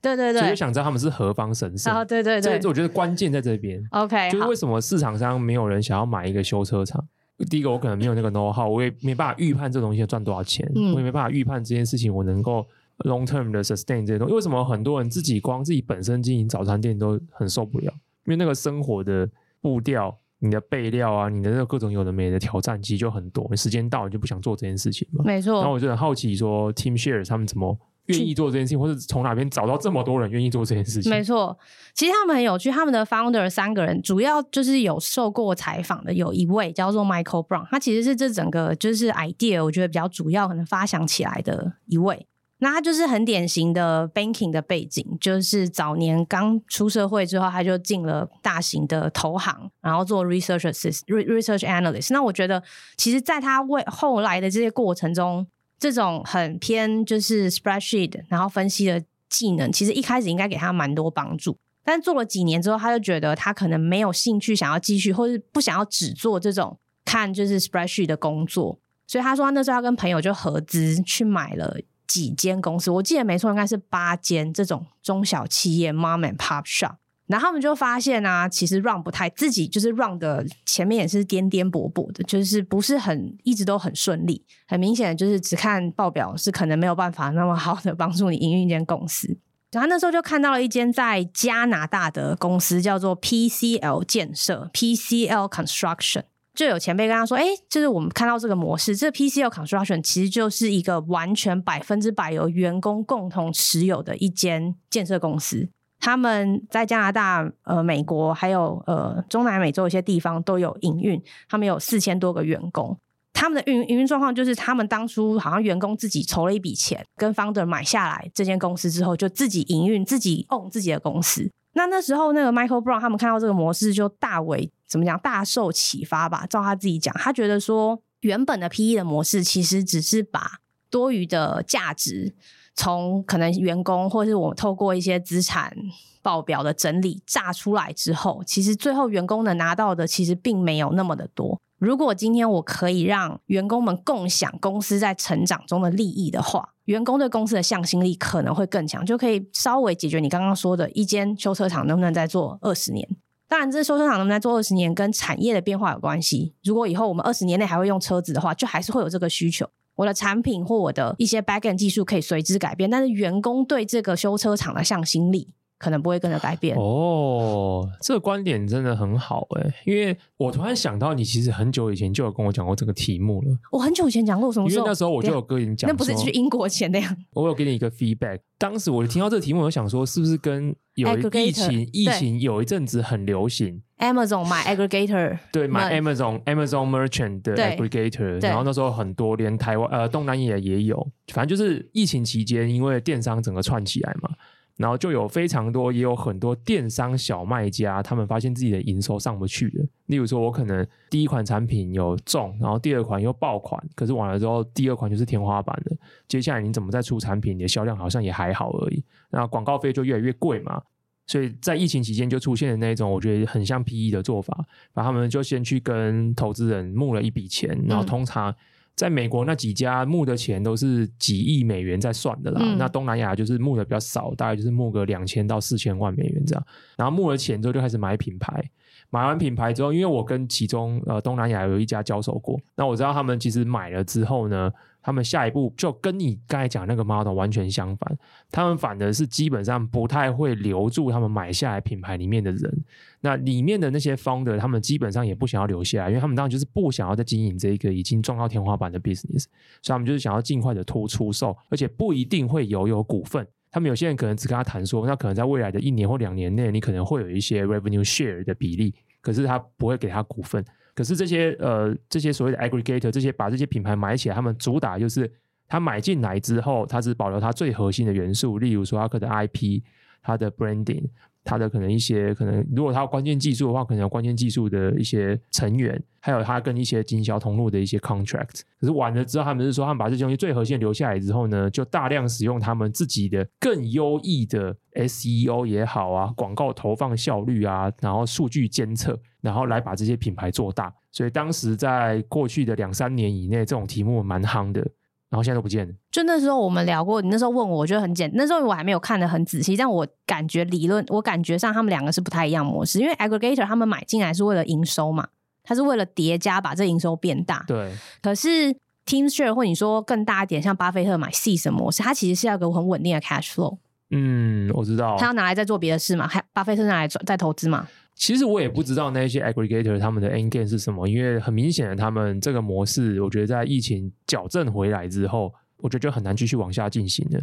[0.00, 1.94] 对对对，所以就想知道他们是何方神圣。
[1.94, 3.82] 哦，对对对，这我觉得关键在这边。
[3.90, 7.06] OK，就是为什么市场上没有人想要买一个修车厂？
[7.50, 12.66] 第一个，我可能没有那个 know how，我也没办法预判这东西要赚多少钱，嗯、我也没办法预判这件事情我能够
[12.98, 14.34] long term 的 sustain 这些东西。
[14.34, 17.92] 为什么很多人自己光自己本身经营早餐店都很受不了？
[18.26, 19.28] 因为那个生活的
[19.60, 23.54] 步调、你的备料啊、你的那个各种有的没的挑战，其实就很多。
[23.56, 25.24] 时间到，你就不想做这件事情嘛。
[25.26, 25.54] 没错。
[25.54, 27.76] 然后我就很好奇，说 Teamshare 他们怎么？
[28.06, 31.10] 愿意做这件事情，或者从哪边找到这么多人愿意做这件事情？
[31.10, 31.56] 没错，
[31.94, 32.70] 其实他们很有趣。
[32.70, 42.26] 他们的 founder 三个人，主要就是有受过采访的，有一位叫做 Michael Brown，他其实是这整个就是 idea，我觉得比较主要可能发想起来的一位。
[42.58, 52.12] 那他就是很典型的 banking 的背景，就是早年刚出社会之后，他就进了大型的投行，然后做 research assist research analyst。
[52.12, 52.62] 那我觉得，
[52.96, 55.46] 其实在他为后来的这些过程中，
[55.84, 61.58] 这种很偏就是 spreadsheet，然后分析的技能，其实一开始应该给他蛮多帮助。
[61.84, 68.78] 但做了几年之后，他就觉得他可能没有兴趣想要继续，或是不想要只做这种看就是 spreadsheet 的工作。
[69.06, 76.94] 所以他说他那时候他跟朋友就合资去买了几间公司，我记得没错，应该是八间这种中小企业 mom and pop shop。
[77.26, 84.44] 然后他们就发现啊，其实 run 不太自己，就是 run 的前面也是颠颠簸簸的，就是不是很一直都很顺利。
[84.68, 89.36] 很明显就是只看报表是可能没有办法那么好的帮助你营运一间公司。
[89.72, 96.22] 然后那时候就看到了一间在加拿大的公司，叫做 PCL 建设 （PCL Construction）。
[96.54, 105.68] 就有前辈跟他说：“哎，就是我们看到这个模式，这 PCL Construction 其实就是一个完全百分之百由员工共同持有的一间建设公司。”
[106.04, 112.98] 他们在加拿大、呃、美国还有呃中南美洲一些地方都有营运，他们有四千多个员工。
[113.32, 121.50] 他们的运营运状况就是，他们当初好像员工自己筹了一笔钱，跟 founder 买下来这间公司之后，就自己营运、自己 own 自己的公司。
[121.72, 126.44] 那那时候，那个 Michael Brown 他们看到这个模式，就大为怎么讲，大受启发吧。
[126.44, 130.58] 照他自己讲，他觉得说，原本的 PE 的模式其实只是把
[130.90, 132.34] 多余的价值。
[132.74, 135.74] 从可能员工，或是我透过一些资产
[136.22, 141.60] 报表的整理榨出来之后，其实最后员工能拿到的其实并没有那么的多。
[141.78, 153.06] 如果今天我可以让员工们共享公司在成长中的利益的话，员工对公司的向心力可能会更强，就可以稍微解决你刚刚说的一间修车厂能不能再做二十年。
[153.46, 156.54] 当然，这修车厂能不能再做二十年跟产业的变化有关系。
[156.62, 159.68] 如果以后我们二十年内还会用车子的话，就还是会有这个需求。
[159.96, 166.76] 我的产品或我的一些 backend 技术可以随之改变，但是员工对这个修车厂的向心力可能不会跟着改变。
[166.76, 173.48] 哦，这个观点真的很好诶，因为我突然想到，你其实很久以前就有跟我讲过这个题目了。
[173.70, 174.78] 我很久以前讲过什么时候？
[174.78, 177.16] 因为那时候我就有跟你讲，那不是去英国前那样。
[177.32, 183.82] 我有给你一个 feedback，当时我听到这个题目，我想说是不是跟有疫情，疫情有一阵子很流行。
[183.98, 190.96] Amazon 买 aggregator，对，买 Amazon Amazon Merchant 的 aggregator，然后那时候很多，连台湾呃东南亚也有，
[191.32, 194.28] 反正就是疫情期间，因为电商整个串起来嘛，
[194.76, 199.86] 然后就有非常多，也有很多电商小卖家，他们发现自己的营收上不去了。
[200.06, 205.96] 例如说，我可能第一款产品有中，然后第二款又爆款，可是完了之后，第二款就是天花板了。
[206.26, 210.82] 接下来你怎么再出产品，你的销量好像也还好而已，那广告费就越来越贵嘛。
[211.26, 218.54] 所以在疫情期间就出现的那种，我觉得很像 PE 的做法，把他们就先去跟投资人募了一笔钱，然后通常
[218.94, 228.62] 在美国那几家募的钱都是几亿美元在算的啦，嗯、那东南亚就是募的比较少，大概就是募个两千到四千万美元这样，然后募了钱之后就开始买品牌，
[229.08, 234.70] 买完品牌之后，因为我跟其中呃东南亚有一家交手过，那我知道他们其实买了之后呢。
[235.04, 238.18] 他们下一步就跟你刚才讲那个 model 完全相反，
[238.50, 242.84] 他们反而是基本上不太会留住他们买下来品牌里面的人。
[243.20, 249.44] 那里面的那些 founder，他们基本上也不想要留下来，因为他们当然就是不想要再经营这一个已经撞到天花板的 business，
[249.82, 253.46] 所以他们就是想要尽快的脱出售，而且不一定会有有股份。
[253.70, 260.64] 他们有些人可能只跟他谈说，那可能在未来的一年或两年内，你可能会有一些 revenue share 的比例，可是他不会给他股份。
[260.94, 265.30] 可是这些呃，这些所谓的 aggregator，这些把这些品牌买起来，他们主打就是
[265.66, 269.82] 他买进来之后，他只保留他最核心的元素，例如说他可能 IP，
[270.22, 271.08] 他的 branding。
[271.44, 278.62] 它的可能一些可能，如果它有关键技术的话，可能有关键技术的一些成员，还有它跟一些经销通路的一些 contract。
[278.80, 290.92] 可是完了之后，他们是说，他们把这些东西最核心留下来之后呢，就大量使用他们自己的更优异的 SEO 也好啊，广告投放效率啊，然后数据监测，然后来把这些品牌做大。
[291.12, 294.84] 所以当时在过去的两三年以内，这种题目蛮夯的。
[295.34, 295.92] 然后现在都不见了。
[296.12, 298.30] 就那时候我们聊过，你那时候问我，我觉得很简。
[298.34, 303.00] 那时候我还没有看得很仔细，但我感觉理论，我感觉上他们两个是不太一样模式。
[303.00, 305.26] 因为 aggregator 他们买进来是为了营收嘛，
[305.64, 307.64] 他是为了叠加把这营收变大。
[307.66, 307.90] 对。
[308.22, 308.72] 可是
[309.04, 313.78] Teamshare 或你说更大一点，像巴菲特买 seed 模式，它其实是要个很稳定的 cash flow。
[314.10, 315.16] 嗯，我知道。
[315.18, 316.28] 他要拿来再做别的事嘛？
[316.28, 317.88] 还巴菲特拿来再投资嘛？
[318.14, 327.40] 其实我也不知道那些 aggregator 他们的 end game 是什么，因为很明显的，他们这个模式，我觉得在疫情矫正回来之后，我觉得就很难继续往下进行了。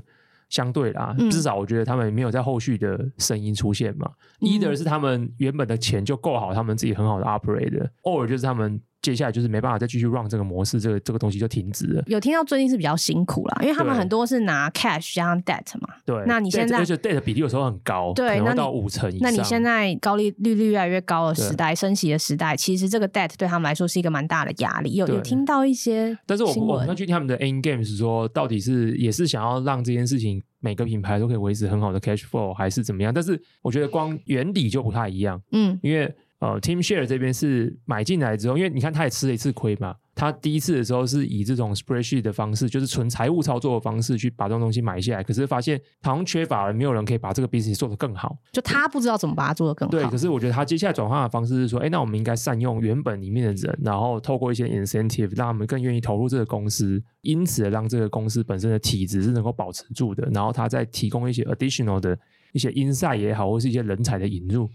[0.50, 4.12] 相对啦，嗯、至少我觉得他们没有在后续的声音出现嘛。
[4.42, 8.82] 嗯、either 是他们原本的钱就够好，他们自己很好的 operate 的，or 就是他们。
[9.02, 12.04] 接下来就是没办法再继续 run 这个模式，这个这个东西就停止了。
[12.06, 15.90] 有听到最近是比较辛苦啦，因为他们很多是拿 cash 加上 debt 嘛。
[16.06, 19.22] 对，那你现在而且 debt 比例有时候很高，对，可能到五成以上。
[19.24, 24.94] 那你现在高利率率越来越高的时代，升息的时代，其实这个 debt 对他们来说是一个蛮大的压力。
[24.94, 33.12] 有有听到一些，但是我我们要去听他们的 end game 是说，到底是也是想要让这件事情每个品牌都可以维持很好的 cash flow，还是怎么样？
[33.12, 35.42] 但是我觉得光原理就不太一样。
[35.52, 36.14] 嗯，因为。
[36.41, 39.95] 呃，Teamshare 这边是买进来之后，因为你看他也吃了一次亏嘛。
[40.15, 48.36] 他第一次的时候是以这种 spreadsheet 的方式，就是纯财务操作的方式去把这种东西买下来，可是发现好像缺乏了，没有人可以把这个 business 做得更好。
[48.51, 49.91] 就他不知道怎么把它做得更好。
[49.91, 62.17] 对，可是我觉得他接下来转换的方式是说，哎，那我们应该善用原本里面的人，然后透过一些 incentive，让他们更愿意投入这个公司，因此让这个公司本身的体质是能够保持住的，然后他再提供一些 additional 的
[62.51, 64.67] 一些 insight 也好，或是一些人才的引入。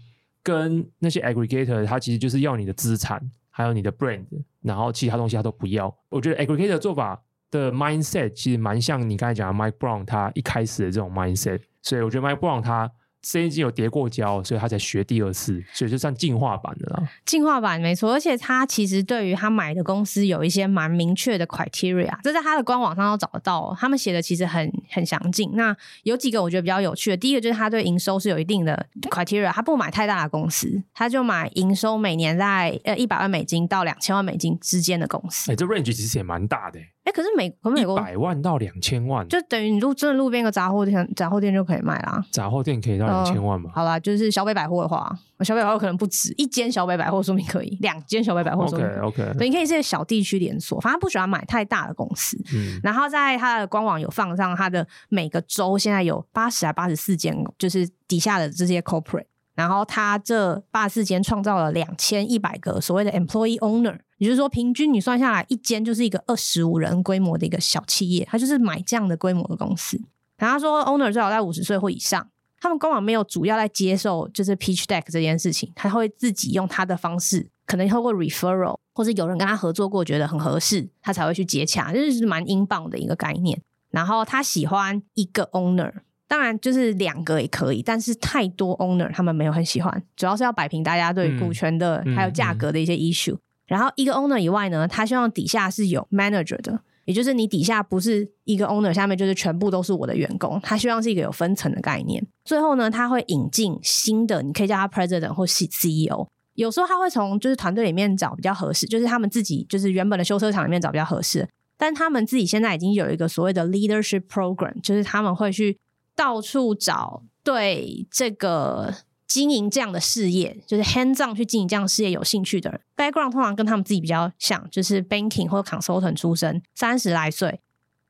[0.47, 4.25] 跟那些 aggregator，他其实就是要你的资产，还有你的 brand，
[4.61, 5.93] 然后其他东西他都不要。
[6.09, 12.89] 我觉得 aggregator 做法的 mindset 其实蛮像你刚才讲的 Mike Brown 他一开始的这种 mindset，所以我觉得 Mike Brown 他。
[13.27, 17.03] 之前已经有叠过胶，所以他才学第二次，所以就算进化版的啦。
[17.25, 23.75] 进化版没错，而且他其实对于他买的公司有一些蛮明确的 criteria，这在他的官网上都找得到。
[23.77, 25.51] 他们写的其实很很详尽。
[25.55, 35.51] 那有几个我觉得比较有趣的，第一个就是他对营收是有一定的 criteria，他不买太大的公司，他就买营收每年在呃一百万美金到两千万美金之间的公司。
[35.51, 36.87] 哎、欸，这 range 其实也蛮大的、欸。
[37.07, 42.21] 哎、欸，可是美可美国一百万到两千万，就等于你路真的路边个杂货店，杂货店就可以卖啦。
[42.31, 43.79] 杂货店可以到两千万吗、呃？
[43.81, 48.65] 好啦，就是小北百货的话，小北百货可能不止一间小北百货，说明可以两间小北百货。
[48.65, 52.37] OK OK，对，你可以是个小地区连锁，反正不喜欢买太大的公司。
[52.53, 59.27] 嗯，然后在它的官网有放上它的每个州现在有八十还八十四间，就是底下的这些 corporate。
[59.57, 63.97] 然后他这八四间创造了两千一百个所谓的 employee owner。
[64.19, 69.99] 也就是说，平均你算下来，一间就是一个二十五人规模的一个小企业，他就是买这样的规模的公司。
[70.37, 72.29] 然后他说，owner 最好在五十岁或以上。
[72.59, 83.61] 他们官网没有主要在接受就是 pitch deck 这件事情，他会自己用他的方式，可能透过 referral 或者有人跟他合作过，觉得很合适，他才会去接洽，就是蛮英镑的一个概念。
[83.91, 85.93] 然后他喜欢一个 owner，
[86.27, 93.33] 当然就是两个也可以，但是太多 owner 他们没有很喜欢，主要是要摆平大家对股权的、嗯、还有价格的一些 issue。
[93.33, 100.57] 嗯嗯然后一个 owner 以外呢，他希望底下是有 manager 的，也就是你底下不是一个 owner，下面就是全部都是我的员工。
[100.63, 102.25] 他希望是一个有分层的概念。
[102.45, 106.29] 最后呢，他会引进新的，你可以叫他 president 或 CEO。
[106.53, 111.45] 有时候他会从就是团队里面找比较合适，就是他们自己就是原本的修车厂里面找比较合适。
[111.77, 115.77] 但他们自己现在已经有一个所谓的 leadership program，就是他们会去
[116.17, 118.93] 到处找对这个。
[119.27, 127.59] 经营这样的事业，就是 hands on 去经营这样的事业有兴趣的人，background 通常跟他们自己比较像，就是 banking 或者 consultant 出身，三十来岁。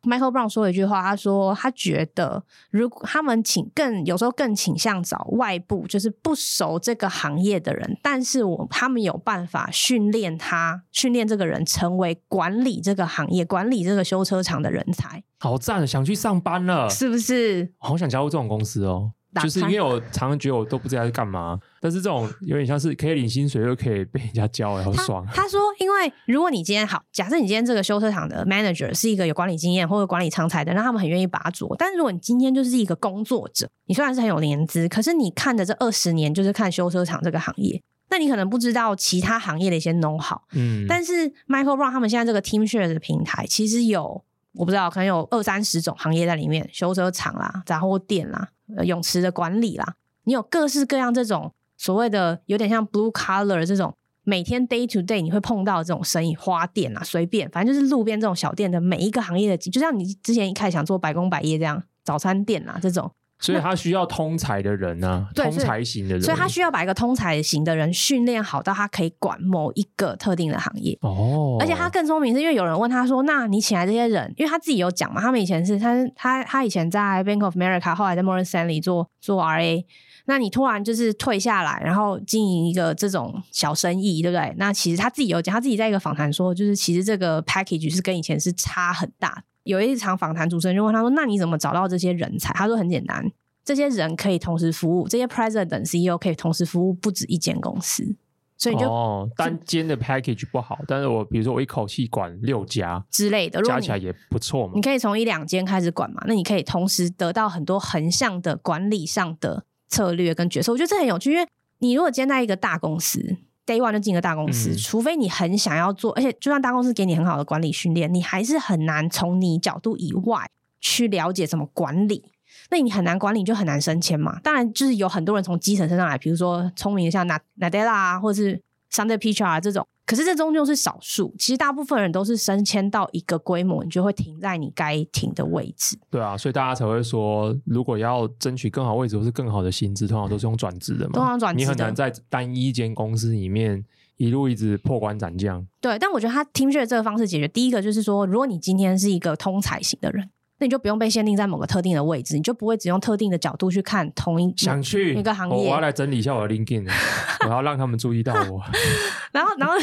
[0.07, 2.41] Michael Brown 说了一句话，他说他觉得
[2.71, 15.21] 如果他们请更有时候更倾向找外部，就是不熟这个行业的人，但是我他们有办法训练他，训练这个人成为管理这个行业、管理这个修车厂的人才。
[15.39, 17.73] 好赞，想去上班了，是不是？
[17.77, 19.11] 好想加入这种公司哦。
[19.43, 25.26] 就是因为我常常觉得我都不知道在干嘛，但是这种有点像是可以领薪水又可以被人家教，好爽。
[25.28, 31.76] 他， 他说，因为如果你今天好，假设你今天这个修车厂的 manager 是一个有管理经验或者管理长才的，那他们很愿意把他做。
[31.78, 40.39] 但是如果你今天就是一个工作者，你虽然是很有年资，可是你看的这二十年就是看修车厂这个行业，那你可能不知道其他行业的一些 know how。
[40.54, 44.23] 嗯，但是 Michael Brown 他们现在这个 Teamshare 的平台其实有。
[44.54, 48.50] 我不知道，可能有二三十种行业在里面，修车厂啦、杂货店啦、
[48.84, 70.98] 泳池的管理啦，你有各式各样这种所谓的有点像 blue color 这种每天 day to day 你会碰到这种生意，花店啊，随便，反正就是路边这种小店的每一个行业的，就像你之前一开始想做百工百业这样，早餐店啊这种，所以他需要通才的人啊，通才型的人，所以他需要把一个通才型的人训练好，到他可以管某一个特定的行业。
[71.02, 79.85] 哦，而且他更聪明，是因为有人问他说：“那你请来这些人，因为他自己有讲嘛，他们以前是他他他以前在 Bank of America，后来在 Morgan Stanley 做做 RA。
[80.25, 84.54] 那你突然就是退下来，然后经营一个这种小生意，对不对？
[84.58, 89.44] 那其实他自己有讲，他自己在一个访谈说，就是其实这个 package 是跟以前是差很大。
[89.67, 93.23] 有一场访谈，主持人就问他说：“那你怎么找到这些人才？”他说：“很简单，
[93.63, 98.15] 这些人可以同时服务，这些 president、CEO 可以同时服务不止一间公司，
[98.57, 104.73] 所以你就哦，单间的 package 不好，但是我比如说我一口气管六家之类的，加起来也不错嘛。
[104.75, 111.47] 你可以从一两间开始管嘛，那你可以同时得到很多横向的管理上的。”策略跟角色，我觉得这很有趣，因为
[111.77, 113.37] 你如果今天在一个大公司
[113.67, 120.49] ，day one 就进个大公司，嗯，除非你很想要做，而且就算大公司给你很好的管理训练，你还是很难从你角度以外
[120.81, 122.31] 去了解怎么管理。
[122.69, 124.39] 那你很难管理，就很难升迁嘛。
[124.41, 128.61] 当然，就是有很多人从基层升上来，比如说聪明的像纳纳德拉啊，或者是
[128.92, 129.85] Sunday Pichai 啊这种。
[130.06, 136.00] 可是这终究是少数，其实大部分人都是升迁到一个规模，你就会停在你该停的位置。
[136.10, 141.12] 对啊，所以大家才会说，如果要争取更好位置或是更好的薪资，通常都是用转职的嘛。
[141.12, 143.83] 通常转职，你很难在单一间公司里面
[144.15, 145.67] 一路一直破关斩将。
[145.81, 150.29] 对，但我觉得他 TeamShare 这个方式解决，第一个就是说，如果你今天是一个通才型的人。
[150.60, 155.55] 那你就不用被限定在某个特定的位置，你就不会只用特定的角度去看同一想去一个行业。
[155.55, 156.89] 我要来整理一下我的 LinkedIn，
[157.45, 158.62] 我要让他们注意到我。
[159.31, 159.75] 然后，然后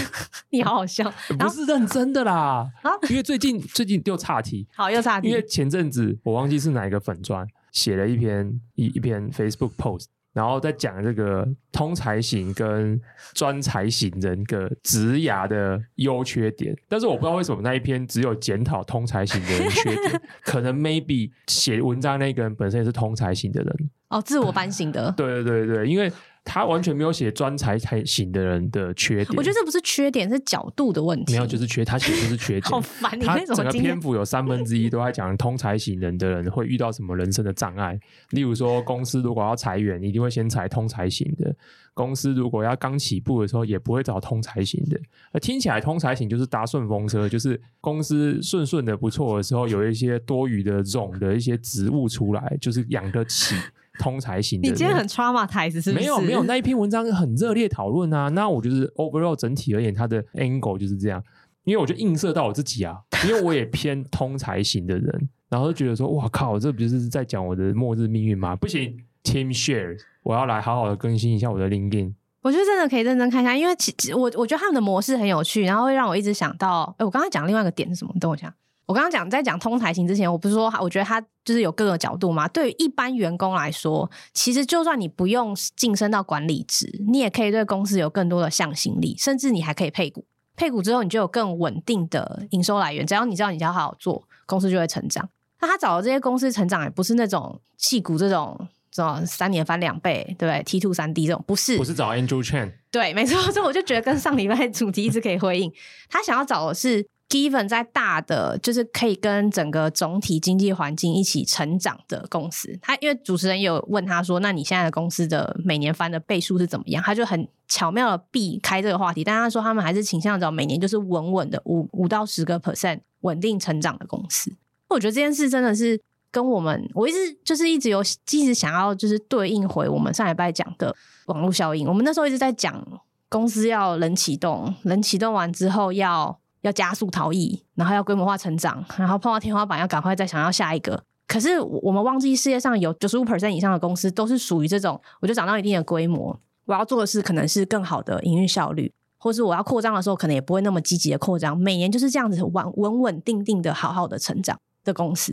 [0.50, 2.68] 你好好笑，不是认真的啦。
[2.82, 5.28] 啊因为最近最近又岔题， 好又岔题。
[5.28, 10.06] 因为前阵子我忘记是哪一个粉专写了一篇一一篇 Facebook post。
[10.34, 13.00] 然后再讲这个通才型跟
[13.32, 26.12] 专才型人格职涯的优缺点，但是我不知道为什么那一篇只有检讨通才型的人缺点， 可能 maybe 写文章那个人本身也是通才型的人哦，自我反省的， 对对对对，因为。
[26.44, 31.32] 他完全没有写专才才型的人的缺点，我觉得这不是缺点，是角度的问题。
[31.32, 32.62] 没有，就是缺他写的是缺点。
[32.70, 33.18] 好烦！
[33.18, 37.98] 你他整个篇幅有三分之一都在讲通才型人的人会遇到什么人生的障碍。
[38.30, 41.50] 例如说，公司如果要裁员，一定会先裁通才型的；
[41.94, 45.00] 公司如果要刚起步的时候，也不会找通才型的。
[45.32, 53.56] 而听起来通才型就是搭顺风车，就是公司顺顺的不错的时候，有一些多余的这种的一些职务出来，就是养得起。
[53.98, 55.92] 通才型的，你今天很 traumatize 是不是？
[55.92, 58.28] 没有没有，那一篇文章很热烈讨论啊。
[58.30, 61.22] 那我就是 overall 整体而言，它的 angle 就是这样。
[61.64, 62.94] 因为我就映射到我自己啊，
[63.26, 68.54] 因为我也偏通才型的人， 然后就觉得说，哇靠，这不就是在讲我的末日命运吗？
[68.54, 72.12] 不行，TeamShare，我要来好好的更新一下我的 LinkedIn。
[72.42, 78.12] 我觉得真的可以认真看一下，因为其实我我觉得他们的模式很有趣，然后会让我一直想到，哎，我刚刚讲另外一个点是什么？
[78.20, 78.54] 等我一下。
[78.86, 82.46] 我刚刚讲在讲通才型之前，我不是说我觉得他就是有各个角度嘛？
[82.48, 90.26] 对于一般员工来说，其实就算你不用晋升到管理职，你也可以对公司有更多的向心力，甚至你还可以配股。
[90.54, 93.06] 配股之后，你就有更稳定的营收来源。
[93.06, 95.26] 只要你知道你只要好好做，公司就会成长。
[95.60, 102.70] 那他找的这些公司成长，也不是那种弃股这种这种三年翻两倍，对不对？T two 三 D 这种不是，我是找 Andrew Chen。
[102.90, 103.40] 对，没错。
[103.50, 105.72] 所以我就觉得跟上礼拜主题一直可以回应。
[106.10, 107.08] 他想要找的是。
[107.26, 124.52] Given 在大的就是可以跟整个总体经济环境一起成长的公司，他因为主持人有问他说：“那你现在的公司的每年翻的倍数是怎么样？”他就很巧妙的避开这个话题，但他说他们还是倾向找每年就是稳稳的五五到十个 percent 稳定成长的公司。
[124.88, 126.00] 我觉得这件事真的是
[126.30, 130.94] 跟我们我一直就是一直有一直想要就是对应回我们上礼拜讲的
[131.26, 131.88] 网络效应。
[131.88, 132.86] 我们那时候一直在讲
[133.28, 136.38] 公司要冷启动，冷启动完之后要。
[136.64, 141.04] 要加速逃逸，然后要规模化成长，然后碰到天花板要赶快再想要下一个。
[141.26, 155.32] 可是我们忘记世界上有九十五 percent 以上的公司都是属于这种，我就涨到一定的规模，我要做的事可能是更好的营运效率，或是我要扩张的时候可能也不会那么积极的扩张，每年就是这样子稳稳稳定定的好好的成长的公司。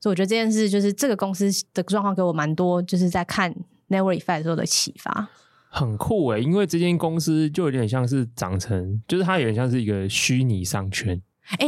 [0.00, 3.54] 所以我觉得这件事就是这个公司的状况给我蛮多，就是在看
[3.90, 5.28] Network Effect 的时候的启发。
[5.72, 11.22] 很酷诶，因为这间公司就有点像是长成，就是它有点像是一个虚拟商圈。
[11.58, 11.66] 哎，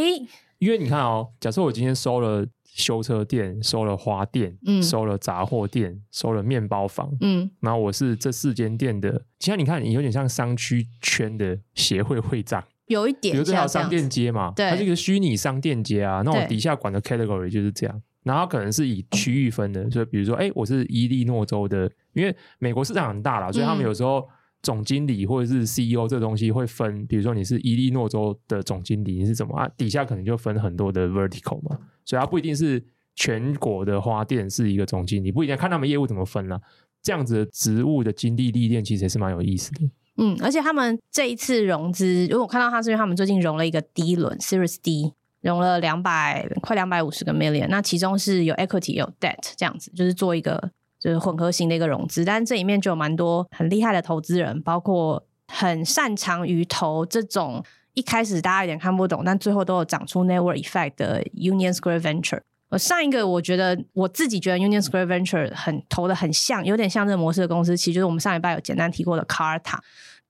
[0.59, 18.03] 因为你看哦，假设我今天收了修车店，收了花店，嗯，收了杂货店，收了面包房，嗯，然后我是这四间店的，其实你看，你有点像商区圈的协会会长，有一点，比如这条商店街嘛，对，它是一个虚拟商店街啊，那我底下管的 category 就是这样。
[18.23, 24.29] 然后可能是以区域分的，所以比如说，哎，我是伊利诺州的，因为美国市场很大啦，所以他们有时候
[24.63, 29.69] 总经理或者是 CEO 这个东西会分，比如说你是伊利诺州的总经理，你是怎么啊？
[29.77, 36.63] 底下可能就分很多的 vertical 嘛，所以它不一定是全国的花店是一个总经理，不一定要看他们业务怎么分了、啊。
[37.03, 39.91] 这样子的职务的经历历练，其实也是蛮有意思的。
[40.19, 45.13] 嗯，而且他们这一次融资，如果我看到他是因为他们最近融了一个 D 轮 Series D，
[45.43, 52.25] 融了两百快两百五十个 million，那其中是有 equity 有 debt 这样子，就是做一个就是混合型的一个融资。
[52.25, 57.63] 但是这里面就有蛮多很厉害的投资人，包括很擅长于投这种
[57.95, 62.41] 一开始大家有点看不懂，但最后都有长出 network effect 的 Union Square Venture。
[62.69, 69.79] 呃，上一个我觉得我自己觉得 Union Square Venture 很投的很像，有点像这个模式的公司，其实就是我们上礼拜有简单提过的 Carta。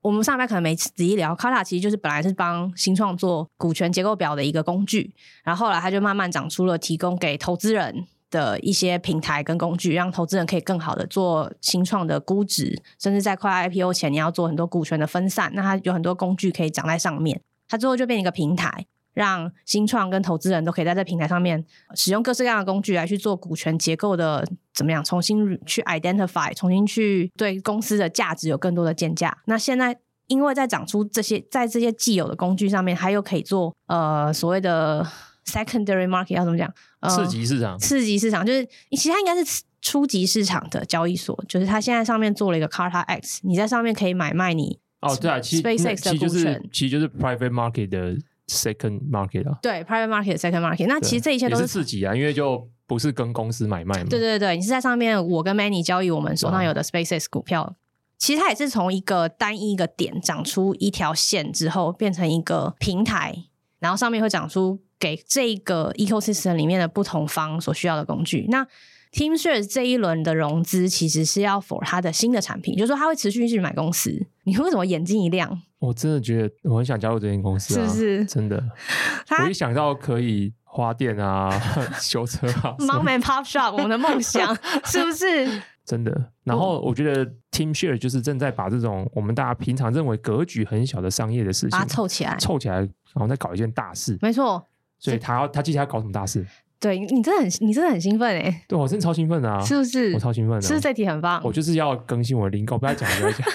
[0.03, 18.87] 我们上礼拜可能没仔细聊，Carta 其实就是本来是帮新创做股权结构表的一个工具，然后后来它就慢慢长出了提供给投资人的一些平台跟工具，让投资人可以更好的做新创的估值，甚至在快 IPO 前你要做很多股权的分散，那它有很多工具可以长在上面，它最后就变成一个平台。
[19.15, 21.63] 让新创跟投资人都可以在这平台上面
[21.95, 24.43] 使用各式各样的工具来去做股权结构的
[24.75, 29.37] 怎么样，重新去 identify，重新去对公司的价值有更多的建价。
[29.47, 29.97] 那现在
[30.29, 35.07] 因为在长出这些，在这些既有的工具上面，还有可以做呃所谓的
[35.47, 36.73] secondary market 要怎么讲？
[37.01, 37.79] 呃、次级市场。
[37.79, 48.17] 次级市场就是其实它应该是初级市场的交易所，就是它现在上面做了一个 Carta X，你在上面可以买卖你哦对啊，SpaceX 的股权，其实就是其实就是 private market 的。
[48.49, 54.07] Second market 啊，对，private market，second market，那其实这一切都是刺激啊，因为就不是跟公司买卖吗。
[54.11, 57.75] 对对对，你是在上面，我跟 Manny 交易我们手上有的 SpaceX 股票，
[58.19, 63.45] 其实它也是从一个单一一个点长出一条线之后，变成一个平台，
[63.79, 68.47] 然后上面会长出给这个 ecosystem 里面的不同方所需要的工具。
[68.49, 68.67] 那
[69.13, 74.27] Teamshares 这一轮的融资其实是要 for 它的新的产品，就是说它会持续去买公司。
[74.45, 75.61] 你为什么眼睛一亮？
[75.81, 77.87] 我真的觉得我很想加入这间公司啊！
[77.87, 78.25] 是不是？
[78.25, 78.65] 真的，
[79.45, 81.51] 我一想到可以花店啊、
[82.01, 84.57] 修车啊， Mom and Pop Shop，我们的梦想
[84.87, 85.63] 是不是？
[85.85, 86.31] 真的。
[86.45, 92.89] 然后我觉得 Teamshare 就是正在把这种我们大家平常认为格局很小的商业的事情，把它凑起来，凑起来，然
[93.21, 94.17] 后再搞一件大事。
[94.23, 94.67] 没错。
[94.99, 96.47] 所以他要他接下来搞什么大事？
[96.81, 98.65] 对你真的很，你真的很兴奋哎！
[98.67, 99.61] 对我真的超兴奋的啊！
[99.63, 100.15] 是不是？
[100.15, 101.39] 我超兴奋的，是不是这题很棒？
[101.45, 103.47] 我就是要更新我的 lingo，不要讲，不要讲。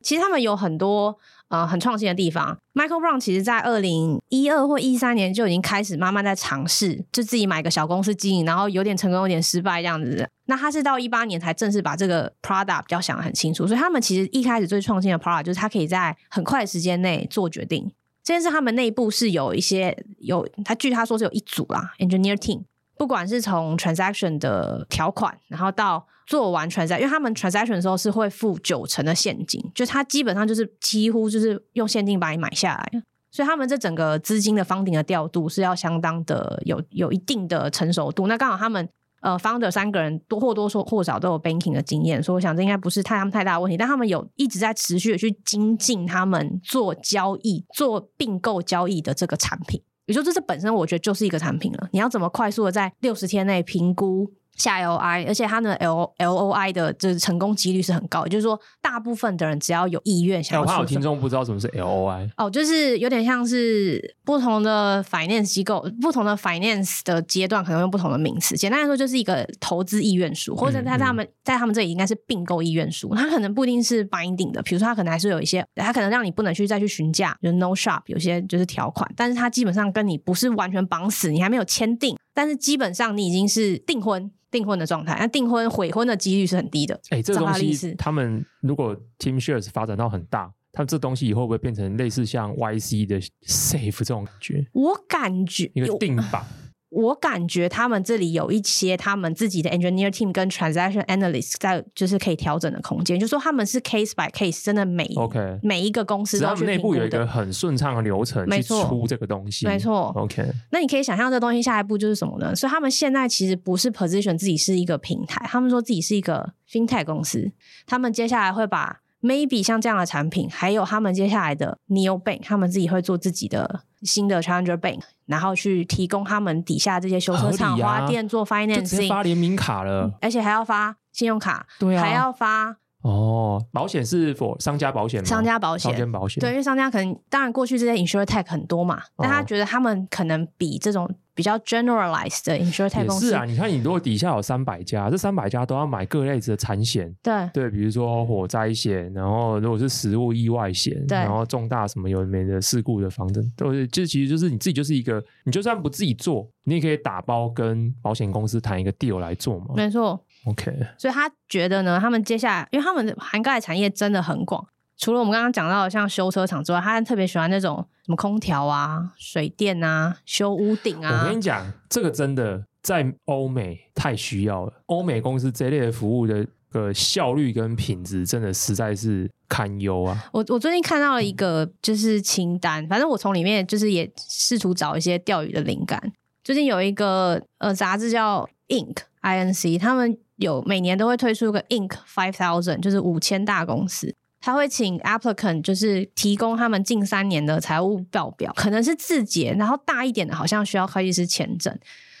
[0.00, 1.16] 其实他们有很多
[1.48, 2.56] 呃很创新的地方。
[2.74, 10.28] Michael Brown 其实在二零一二或一三年就已经开始慢慢在尝试，就自己买个小公司经营，然后有点成功，有点失败这样子。
[10.46, 13.66] 那他是到一八年才正式把这个 product 比较想得很清楚。
[13.66, 17.90] 所以他们其实一开始最创新的 product 就是他可以在很快的时间内做决定。
[18.22, 22.62] 这件事他们内部是有一些有，他据他说是有一组啦，engineer team，
[22.96, 38.26] 不管是从 transaction 的条款，然后到做完 transaction，因为他们 transaction 的时候是会付九成的现金，就他基本上就是几乎就是用现金把你买下来，所以他们这整个资金的 funding 的调度是要相当的有有一定的成熟度。
[38.26, 38.88] 那刚好他们。
[39.20, 43.76] 呃，founder 三个人多或多或少都有 banking 的经验，所以我想这应该不是太他们太大的问题。
[43.76, 49.82] 但他们有一直在持续的去精进他们做交易、做并购交易的这个产品。
[50.06, 51.88] 也就说，这本身我觉得就是一个产品了。
[51.90, 54.30] 你要怎么快速的在六十天内评估？
[54.58, 68.56] 下 LOI，而且它的 L LOI 的就是成功几率是很高，也就是说，大部分的人只要有意愿想要，我怕有听众不知道什么是 LOI 哦，就是有点像是不同的 finance 机构、不同的 finance 的阶段可能用不同的名词。
[68.56, 73.14] 简单来说，就是一个投资意愿书，或者在他们、嗯嗯、在他们这里应该是并购意愿书。
[73.14, 84.30] 它可能不一定是 binding 的，比如说它可能还是有一些，它可能让你不能去再去询价，就是 no shop 有些就是条款，但是它基本上跟你不是完全绑死，你还没有签订，但是基本上你已经是订婚。
[84.50, 86.94] 订婚的状态，那订婚悔婚的几率是很低的。
[87.10, 94.66] 哎、欸，这个东西，他们如果 Teamshares 发展到很大，他们这东西以后会不会变成类似像 YC 的 Safe 这种感觉？
[94.72, 96.44] 我感觉一个定版。
[96.90, 110.42] 我感觉他们这里有一些他们自己的 engineer team 跟 transaction analyst 在就是可以调整的空间，就是说他们是 case by case，真的每 OK 每一个公司都去内部有一个很顺畅的流程去出这个东西，没错，OK。
[110.70, 112.54] 那你可以想象这东西下一步就是什么呢？
[112.54, 117.52] 所以他们现在其实不是 position 自己是一个平台，他们说自己是一个 fintech 公司，
[117.86, 123.82] 他们接下来会把 maybe 像这样的产品，还有他们接下来的 neo bank，他们自己会做自己的。
[124.02, 135.26] 新的 Challenger Bank，然后去提供他们底下这些修车厂、花店做 financing，发联名卡了，而且还要发信用卡，对啊，还要发哦，保险是 for 商家保险吗？
[135.26, 136.40] 商家保险，商家保险。
[136.40, 141.08] 对，因为商家可能当然过去这些 insure tech 很多嘛，但他觉得他们可能比这种。
[141.38, 164.66] 比较 generalized 的 insure tech 公司也是啊，你看你如果底下有三百家，这三百家都要买各类子的产险，对对，比如说火灾险，然后如果是食物意外险，然后重大什么有没的事故的防震，都是就其实就是你自己就是一个，你就算不自己做，你也可以打包跟保险公司谈一个 deal 来做嘛，没错，OK，所以他觉得呢，他们接下来，因为他们涵盖的产业真的很广。
[164.96, 171.22] 除了我们刚刚讲到的像修车厂之外，他还特别喜欢那种什么空调啊、水电啊、修屋顶啊。
[171.22, 174.72] 我跟你讲，这个真的在欧美太需要了。
[174.86, 180.28] 欧美公司这类的服务的个效率跟品质，真的实在是堪忧啊！
[180.32, 186.12] 我我最近看到了一个就是清单，反正我从里面就是也试图找一些钓鱼的灵感。
[186.42, 188.96] 最近有一个呃杂志叫 Inc.
[189.22, 189.78] Inc.
[189.78, 191.90] 他们有每年都会推出个 Inc.
[192.12, 194.12] Five Thousand，就是五千大公司。
[194.40, 201.76] 他会请 applicant 就是提供他们近三年的财务报表，可能是自结，然后大一点的，好像需要会计师签证。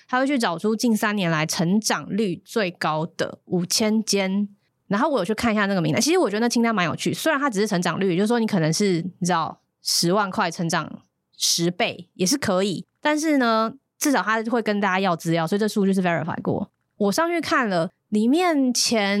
[0.08, 4.48] 他会去找出近三年来成长率最高的五千间，
[4.88, 6.02] 然后我有去看一下那个名单。
[6.02, 11.02] 其实我觉得那清单蛮有趣，虽然它只是成长率，就是说你可能是你知道十万块成长
[11.36, 16.68] 十倍也是可以，但是呢，至少他会跟大家要资料，所以这数据是 verify 过。
[16.96, 17.90] 我上去看了。
[18.08, 19.20] 里面前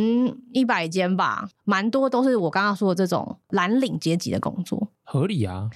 [0.52, 5.68] 一百间吧，蛮多都是我刚刚说的这种蓝领阶级的工作，合理啊，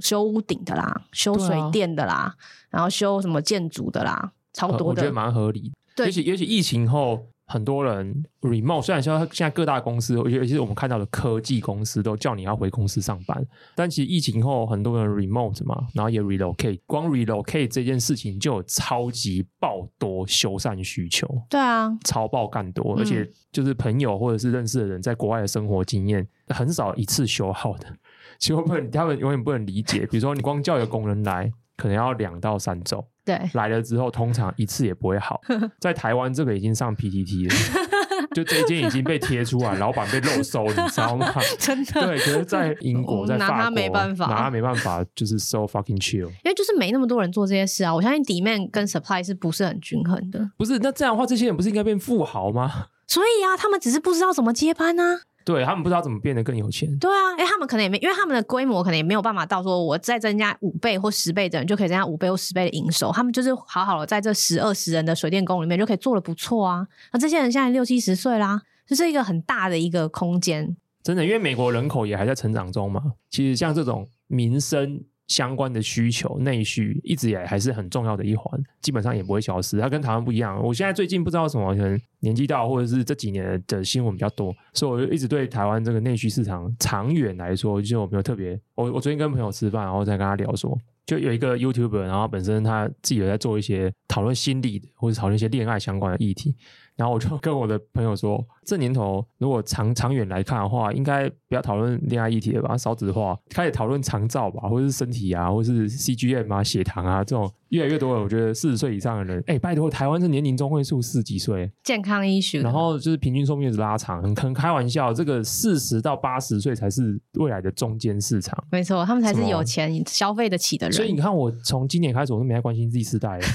[0.00, 2.34] 修屋顶的啦，修水电的啦，啊、
[2.70, 5.72] 然后修什么建筑的啦，超多的，我觉得蛮合理。
[5.96, 7.26] 对，尤其尤其疫情后。
[7.50, 13.44] 很多人 remote，虽然说现在各大公司，尤其是我们看到的科技公司，都叫你要回公司上班，
[13.74, 21.26] 但其实疫情后很多人 remote 嘛，然后也 relocate，光 relocate 这件事情就有超级爆多修缮需求。
[21.48, 27.86] 对啊，超爆干多，而且就是朋友或者是认识的人在国外的生活经验很少一次修好的，
[28.38, 30.06] 其实不能，他们永远不能理解。
[30.06, 33.04] 比如说你光叫一个工人来，可能要两到三周。
[33.38, 35.40] 对，来了之后，通常一次也不会好。
[35.78, 37.54] 在台湾，这个已经上 PTT 了，
[38.34, 41.32] 就这一间已经被贴出来，老板被肉收，你知道吗？
[41.58, 42.00] 真的。
[42.00, 46.26] 对，可是，在英国，在法国，拿他没办法，拿他没办法，就是 so fucking chill。
[46.26, 47.94] 因为就是没那么多人做这些事啊。
[47.94, 50.50] 我相信 demand 跟 supply 是不是很均衡的？
[50.56, 52.86] 不是，那这样的话，这些人不是应该变富豪吗？
[53.06, 55.20] 所以啊，他们只是不知道怎么接班呢、啊。
[55.52, 56.96] 对，他们不知道怎么变得更有钱。
[56.98, 63.10] 对啊，哎，他们可能也没，因为他们的规模可能也没有办法到说，我再增加五倍或十倍的人就可以增加五倍或十倍的营收。
[63.10, 66.86] 他们就是好好的在这十二十人的水电工里面就可以做的不错啊。
[67.12, 70.76] 那这些人现在六七十岁啦，就是一个很大的一个空间。
[71.02, 73.02] 真的，因为美国人口也还在成长中嘛。
[73.30, 75.02] 其实像这种民生。
[75.30, 79.78] 相关的需求内需一直以来还是很重要的一环，基本上也不会消失。
[79.78, 80.60] 它跟台湾不一样。
[80.60, 88.60] 我现在最近不知道什么，可能年纪大，或者是这几年的新闻比较多，所以我就一直对台湾这个内需市场长远来说，就我没有特别。
[88.74, 90.76] 我我昨天跟朋友吃饭，然后再跟他聊说，
[91.06, 96.56] 就有一个 YouTuber，然后本身他自己有在做一些讨论心理的，或者讨论一些恋爱相关的议题。
[97.00, 108.22] 然后我就 跟我的朋友说，这年头如果长长远来看的话，应该不要讨论恋爱议题了吧，少子化，开始讨论长照吧，或者是身体啊，或者是 CGM 啊、血糖啊这种越来越多了。
[108.22, 118.62] 我觉得四十岁以上的人，哎，拜托，台湾这年龄中位数四十几岁，健康医学，然后就是平均寿命一直拉长，很很开玩笑，这个四十到八十岁才是未来的中间市场。
[118.70, 120.92] 没错，他们才是有钱消费得起的人。
[120.92, 123.44] 所以你看，我从今年开始，我都没太关心 Z 世代了。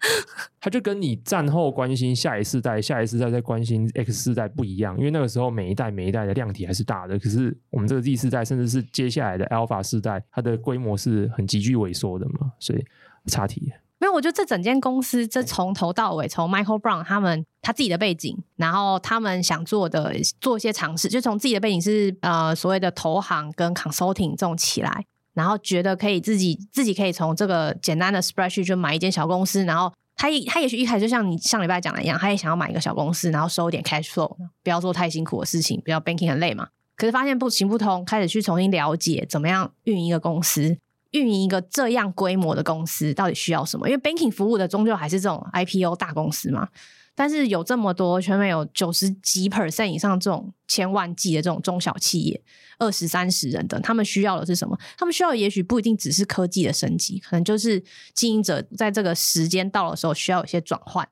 [0.60, 12.84] 他就跟你战后关心下一世代，下一世代在关心 X 世代不一样，因为那个时候每一代每一代的量体还是大的，可是我们这个 Z 世代，甚至是接下来的 Alpha 世代，它的规模是很急剧萎缩的嘛，所以
[13.26, 13.72] 差题。
[13.98, 25.04] 没有，我觉得这整间公司，这从头到尾，从 Michael Brown 他们他自己的背景，然后他们想做的做一些尝试，就从自己的背景是呃所谓的投行跟 consulting 这种起来。
[25.34, 36.68] 然后觉得可以自己自己可以从这个简单的 spreadsheet 就买一间小公司，然后他也他也许一开始就像你上礼拜讲的一样，他也想要买一个小公司，然后收一点 cash flow，不要做太辛苦的事情，不要 banking 很累嘛。
[36.96, 40.76] 可是发现不行不通，开始去重新了解怎么样运营一个公司，
[41.12, 43.88] 运营一个这样规模的公司到底需要什么？
[43.88, 46.68] 因为 banking 服务的终究还是这种 IPO 大公司嘛。
[47.20, 52.42] 但是有这么多，全美有九十几 percent 以上这种千万计的这种中小企业，
[52.78, 54.74] 二十三十人的，他们需要的是什么？
[54.96, 61.06] 他们需要也许不一定只是科技的升级，可能就是经营者在这个时间到的时候需要有些转换。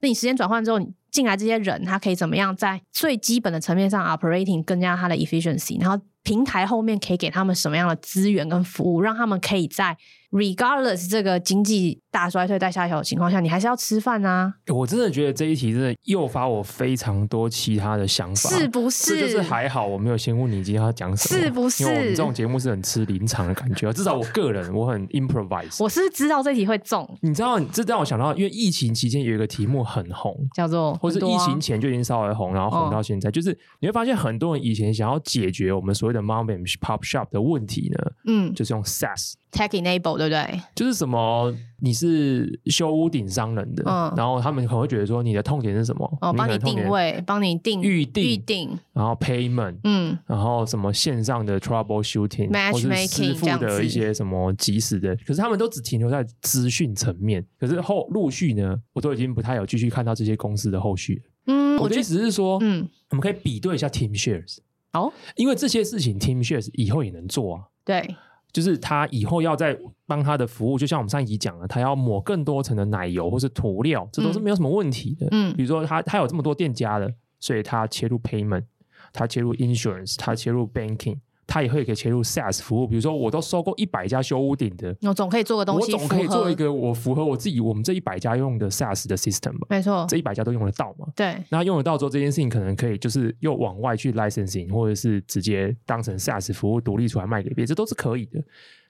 [0.00, 9.96] 那你时间转换之后，你进来这些人，他可以怎么样在最基本的层面上 operating 更加他的 efficiency，然后平台后面可以给他们什么样的资源跟服务，让他们可以在
[10.32, 14.52] regardless 这个经济大衰退、大萧条的情况下，你还是要吃饭啊！
[14.68, 19.16] 我真的觉得这一题真的诱发我非常多其他的想法，是不是？
[19.16, 21.82] 这就是还好我没有先问你今天要讲什么，是不是？
[21.82, 25.82] 因为我们这种节目是很吃临场的感觉，至少我个人我很 improvise。
[25.82, 39.32] 我是知道这题会中，你知道，这让我想到，因为疫情期间有一个题目很红，叫做，或是疫情前就已经稍微红，然后红到现在，哦、就是你会发现很多人以前想要解决我们所谓的 mom and pop shop 的问题呢，嗯，就是用 SaaS。
[39.52, 40.60] Tech enable 对不对？
[40.74, 41.54] 就是什么
[41.84, 46.18] 你是修屋顶商人的，嗯，然后他们可能会觉得说你的痛点是什么？
[46.20, 61.20] 哦，帮你定位，帮你定预定预定，然后 payment，嗯，然后什么线上的 troubleshooting，或是师傅的一些什么及时的，可是他们都只停留在资讯层面，可是后陆续呢，我都已经不太有继续看到这些公司的后续。
[61.48, 64.58] 嗯，我的意思是说，嗯，我们可以比对一下 TeamShares，
[64.92, 68.14] 哦，因为这些事情 TeamShares 以后也能做啊，对。
[68.52, 69.76] 就是他以后要再
[70.06, 75.26] 帮他的服务，就像我们上一集讲了，他要抹更多层的奶油或是涂料，这都是没有什么问题的。
[75.30, 78.64] 嗯，比如说他他有这么多店家了，所以他切入 payment，
[79.12, 81.18] 他切入 insurance，他切入 banking。
[81.52, 89.66] 他也会可以切入 SaaS 服务，比如说我都收购一百家修屋顶的，我总可以做个东西，我总可以做一个我符合我自己我们这一百家用的 SaaS 的 system 吧？
[89.68, 91.06] 没错，这一百家都用得到嘛？
[91.14, 98.42] 对，那用得到之后，这件事情可能可以就是又往外去 licensing，或者是直接当成 SaaS 服务独立出来卖给别人，这都是可以的。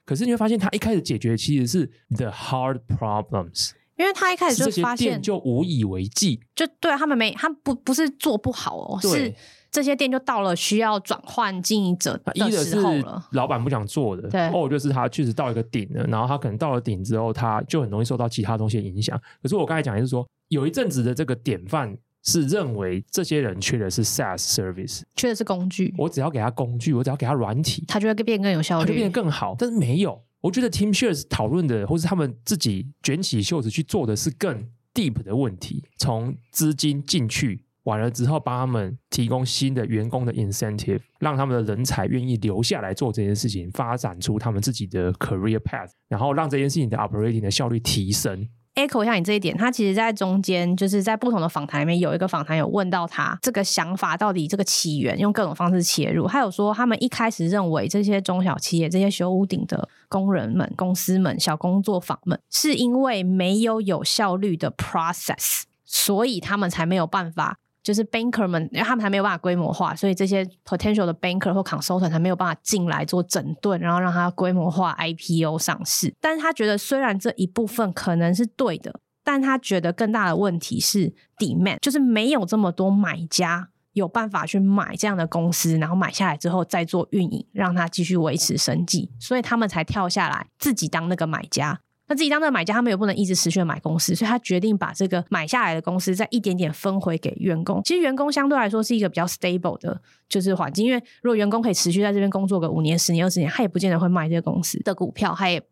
[0.05, 9.35] 可是你会发现，他一开始解决其实是 the hard problems，因为他一开始就发现就无以为继，就对他们没他不不是做不好哦，是。
[9.73, 13.27] 这些店就到了需要转换经营者的时候了。
[13.33, 19.19] 老板不想做的，对，或者就是他确实到一个顶了，然后他可能到了顶之后，他就很容易受到其他东西的影响。
[19.43, 25.95] 可是我刚才讲的是说，有一阵子的这个典范是认为这些人缺的是 SaaS service，缺的是工具。
[25.97, 29.57] 我只要给他工具，我只要给他软体，他就会变更有效率，他就变得更好。
[29.59, 37.65] 但是没有，我觉得 TeamShares 讨论的，或是他们自己卷起袖子去做的是更 deep 的问题，从资金进去。
[37.85, 48.49] 完了之后，帮他们提供新的员工的 incentive，让他们的人才愿意留下来做这件事情，发展出他们自己的 career path，然后让这件事情的 operating 的效率提升。
[48.75, 56.27] Echo 像你这一点，他其实在中间就是在不同的访谈里面有一个访谈有问到他这个想法到底这个起源，用各种方式切入。
[56.27, 67.59] 他有说他们一开始认为这些中小企业、这些修屋顶的工人们、公司们、小工作坊们，是因为没有有效率的 process，所以他们才没有办法。
[67.83, 76.15] 就是 banker 们，因为他们还没有办法规模化，所以这些 potential 的 banker 或 consultant 还没有办法进来做整顿，然后让它规模化 IPO 上市。
[76.21, 91.81] 但是他觉得，虽然这一部分可能是对的，但他觉得更大的问题是 demand，就是没有这么多买家有办法去买这样的公司，然后买下来之后再做运营，让它继续维持生计，所以他们才跳下来自己当那个买家。
[92.13, 97.81] 他自己当那个买家，他们又不能一直持续的买公司，所以他决定把这个买下来的公司再一点点分回给员工。
[97.85, 99.99] 其实员工相对来说是一个比较 stable 的，
[100.29, 105.63] 就是环境，因为如果员工可以持续在这边工作个五年、十年、二十年，他也不见得会卖这个公司的股票，他也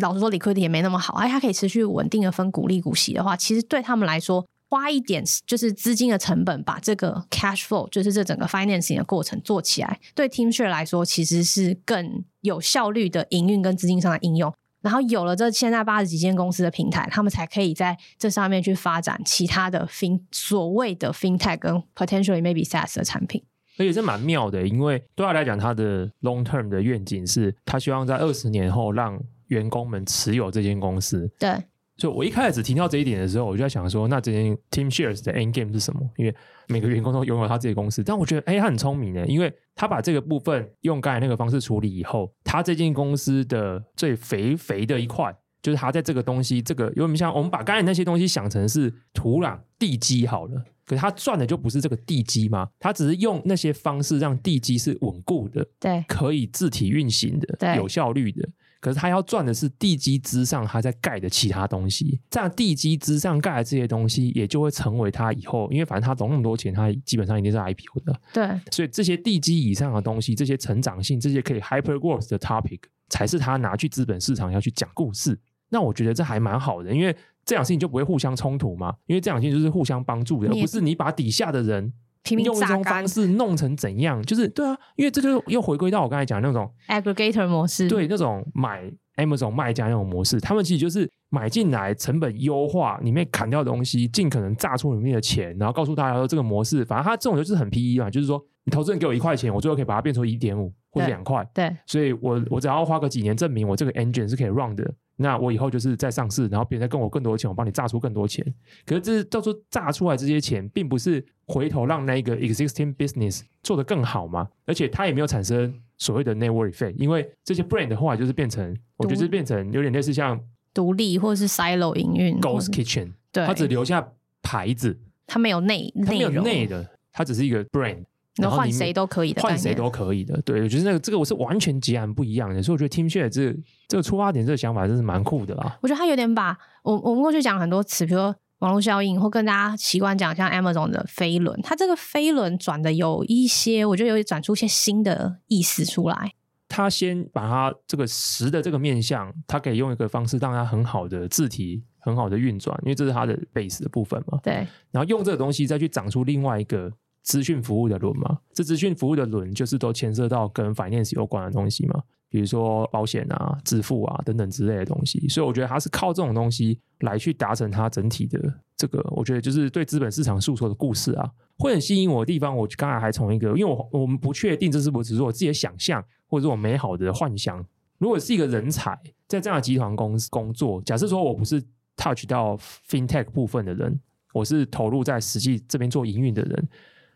[0.00, 1.14] 老实说，liquidity 也没那么好。
[1.14, 14.52] 哎，他可以持续稳定的分股利、股息的话，其实对他们来说，花一点就是资金的成本，把这个 cash flow，就是这整个 financing 的过程做起来，对 TeamShare 来说，其实是更有效率的营运跟资金上的应用。
[14.82, 23.42] 然后有了这现在八十几间公司的平台，他们才可以在这上面去发展其他的 fin 所谓的 FinTech 跟 potentially maybe SaaS 的产品。
[23.78, 31.30] 而且这蛮妙的，因为对他来讲，他的 long term 的愿景是他希望在二十年后让员工们持有这间公司。
[31.38, 31.56] 对。
[31.98, 36.00] 所以我一开始只听到这一点的时候，我就在想说，那这件 TeamShares 的 end game 是什么？
[36.16, 36.34] 因为
[36.66, 38.02] 每个员工都拥有他自己的公司。
[38.02, 52.68] 但我觉得，哎，他很聪明的，因为他把这个部分用刚才那个方式处理以后，他这间公司的最肥肥的一块，就是他在这个东西，这个因为我们像我们把刚才那些东西想成是土壤地基好了，可是他赚的就不是这个地基吗？
[52.80, 58.48] 他只是用那些方式让地基是稳固的，对，可以自体运行的，对，有效率的。
[58.82, 62.20] 可是他要赚的是地基之上，他在盖的其他东西。
[62.28, 68.20] 这样地基之上盖的这些东西，也就会成为他以后，因为反正他融那么多钱，他基本上一定是 IPO 的。
[68.34, 75.38] 对，所以这些地基以上的东西，这些成长性，这些可以 hyper growth 的 topic，才是他拿去资本市场要去讲故事。
[75.68, 78.92] 那我觉得这还蛮好的，因为这两事情就不会互相冲突嘛。
[79.06, 81.92] 因为这两件就是互相帮助的，而不是你把底下的人。
[82.30, 84.22] 用这种方式弄成怎样？
[84.22, 101.46] 就是对啊，因为这就又回归到我刚才讲的那种 aggregator 模式，对那种买 Amazon 卖家那种模式，他们其实就是买进来成本优化，里面砍掉的东西，尽可能榨出里面的钱，然后告诉大家说这个模式，反正他这种就是很 PE 嘛，就是说你投资人给我一块钱，我最后可以把它变成一点五，或者两块。
[101.52, 108.44] 对，所以我我只要花个几年证明我这个 engine 是可以 run 的，那我以后就是再上市，然后别人再跟我更多钱，我帮你榨出更多钱。
[108.84, 120.38] 可是这是到时候榨出来这些钱，并不是回头让那个 existing business 做得更好嘛，而且它也没有产生所谓的 network effect，因为这些 brand 的话就是变成，我觉得是变成有点类似像
[120.74, 124.12] 独立或者是 silo 营运 ghost kitchen，对，它只留下
[124.42, 128.04] 牌子，它没有内，它没有内的，它只是一个 brand。
[128.36, 130.40] 然后换谁都可以的，换谁都可以的。
[130.40, 133.58] 对，我觉得那个这个我是完全截然不一样的，所以我觉得 Teamshare 这个、
[133.88, 135.78] 这个出发点、这个想法真是蛮酷的啦。
[135.82, 146.32] 我觉得他有点把我我们过去讲很多词，比如说网络效应，或跟大家习惯讲像 Amazon 的飞轮，它这个飞轮转的有一些，我觉得有转出一些新的意思出来。
[146.68, 154.38] 他先把它这个实的这个面向，他可以用一个方式让它很好的字体很好的运转，因为这是它的 base 的部分嘛。
[154.42, 156.90] 对，然后用这个东西再去长出另外一个。
[157.22, 165.26] 资讯服务的轮嘛，这资讯服务的轮就是都牵涉到跟 finance 有关的东西嘛，比如说保险啊、支付啊等等之类的东西。
[165.28, 168.40] 所以我觉得它是靠这种东西来去达成它整体的
[168.76, 172.56] 这个，我觉得就是对资本市场诉说的故事啊，会很吸引我的地方。
[172.56, 177.64] 我刚才还从一个，因为我我们不确定这是不是只是我自己的想象，或者是我美好的幻想。
[177.98, 178.98] 如果是一个人才
[179.28, 181.62] 在这样的集团公司工作，假设说我不是
[181.96, 182.56] touch 到
[182.88, 184.00] fintech 部分的人，
[184.34, 186.68] 我是投入在实际这边做营运的人。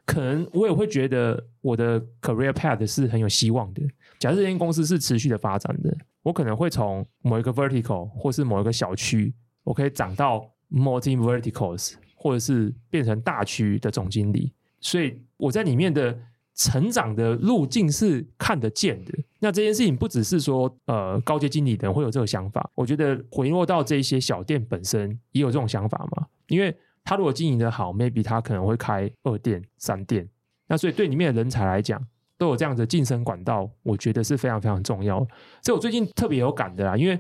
[0.07, 3.83] 可能我也会觉得我的 career path 是很有希望的。
[4.21, 9.35] 假设这间公司是持续的发展的，我可能会从某一个 vertical 或是某一个小区，
[9.65, 14.53] 我可以涨到 multi verticals，或者是变成大区的总经理。
[14.81, 16.17] 所以我在里面的
[16.55, 19.13] 成长的路径是看得见的。
[19.41, 26.73] 那这件事情不只是说呃高阶经理人会有这个想法，我觉得回落到这些小店本身也有这种想法嘛，因为。
[27.07, 30.29] 他如果经营的好，maybe 他可能会开二店、三店。
[30.67, 32.05] 那所以对里面的人才来讲，
[32.37, 35.19] 都有这样的晋升管道，我觉得是非常非常重要。
[35.63, 37.17] 所以我最近特别有感的啦，因为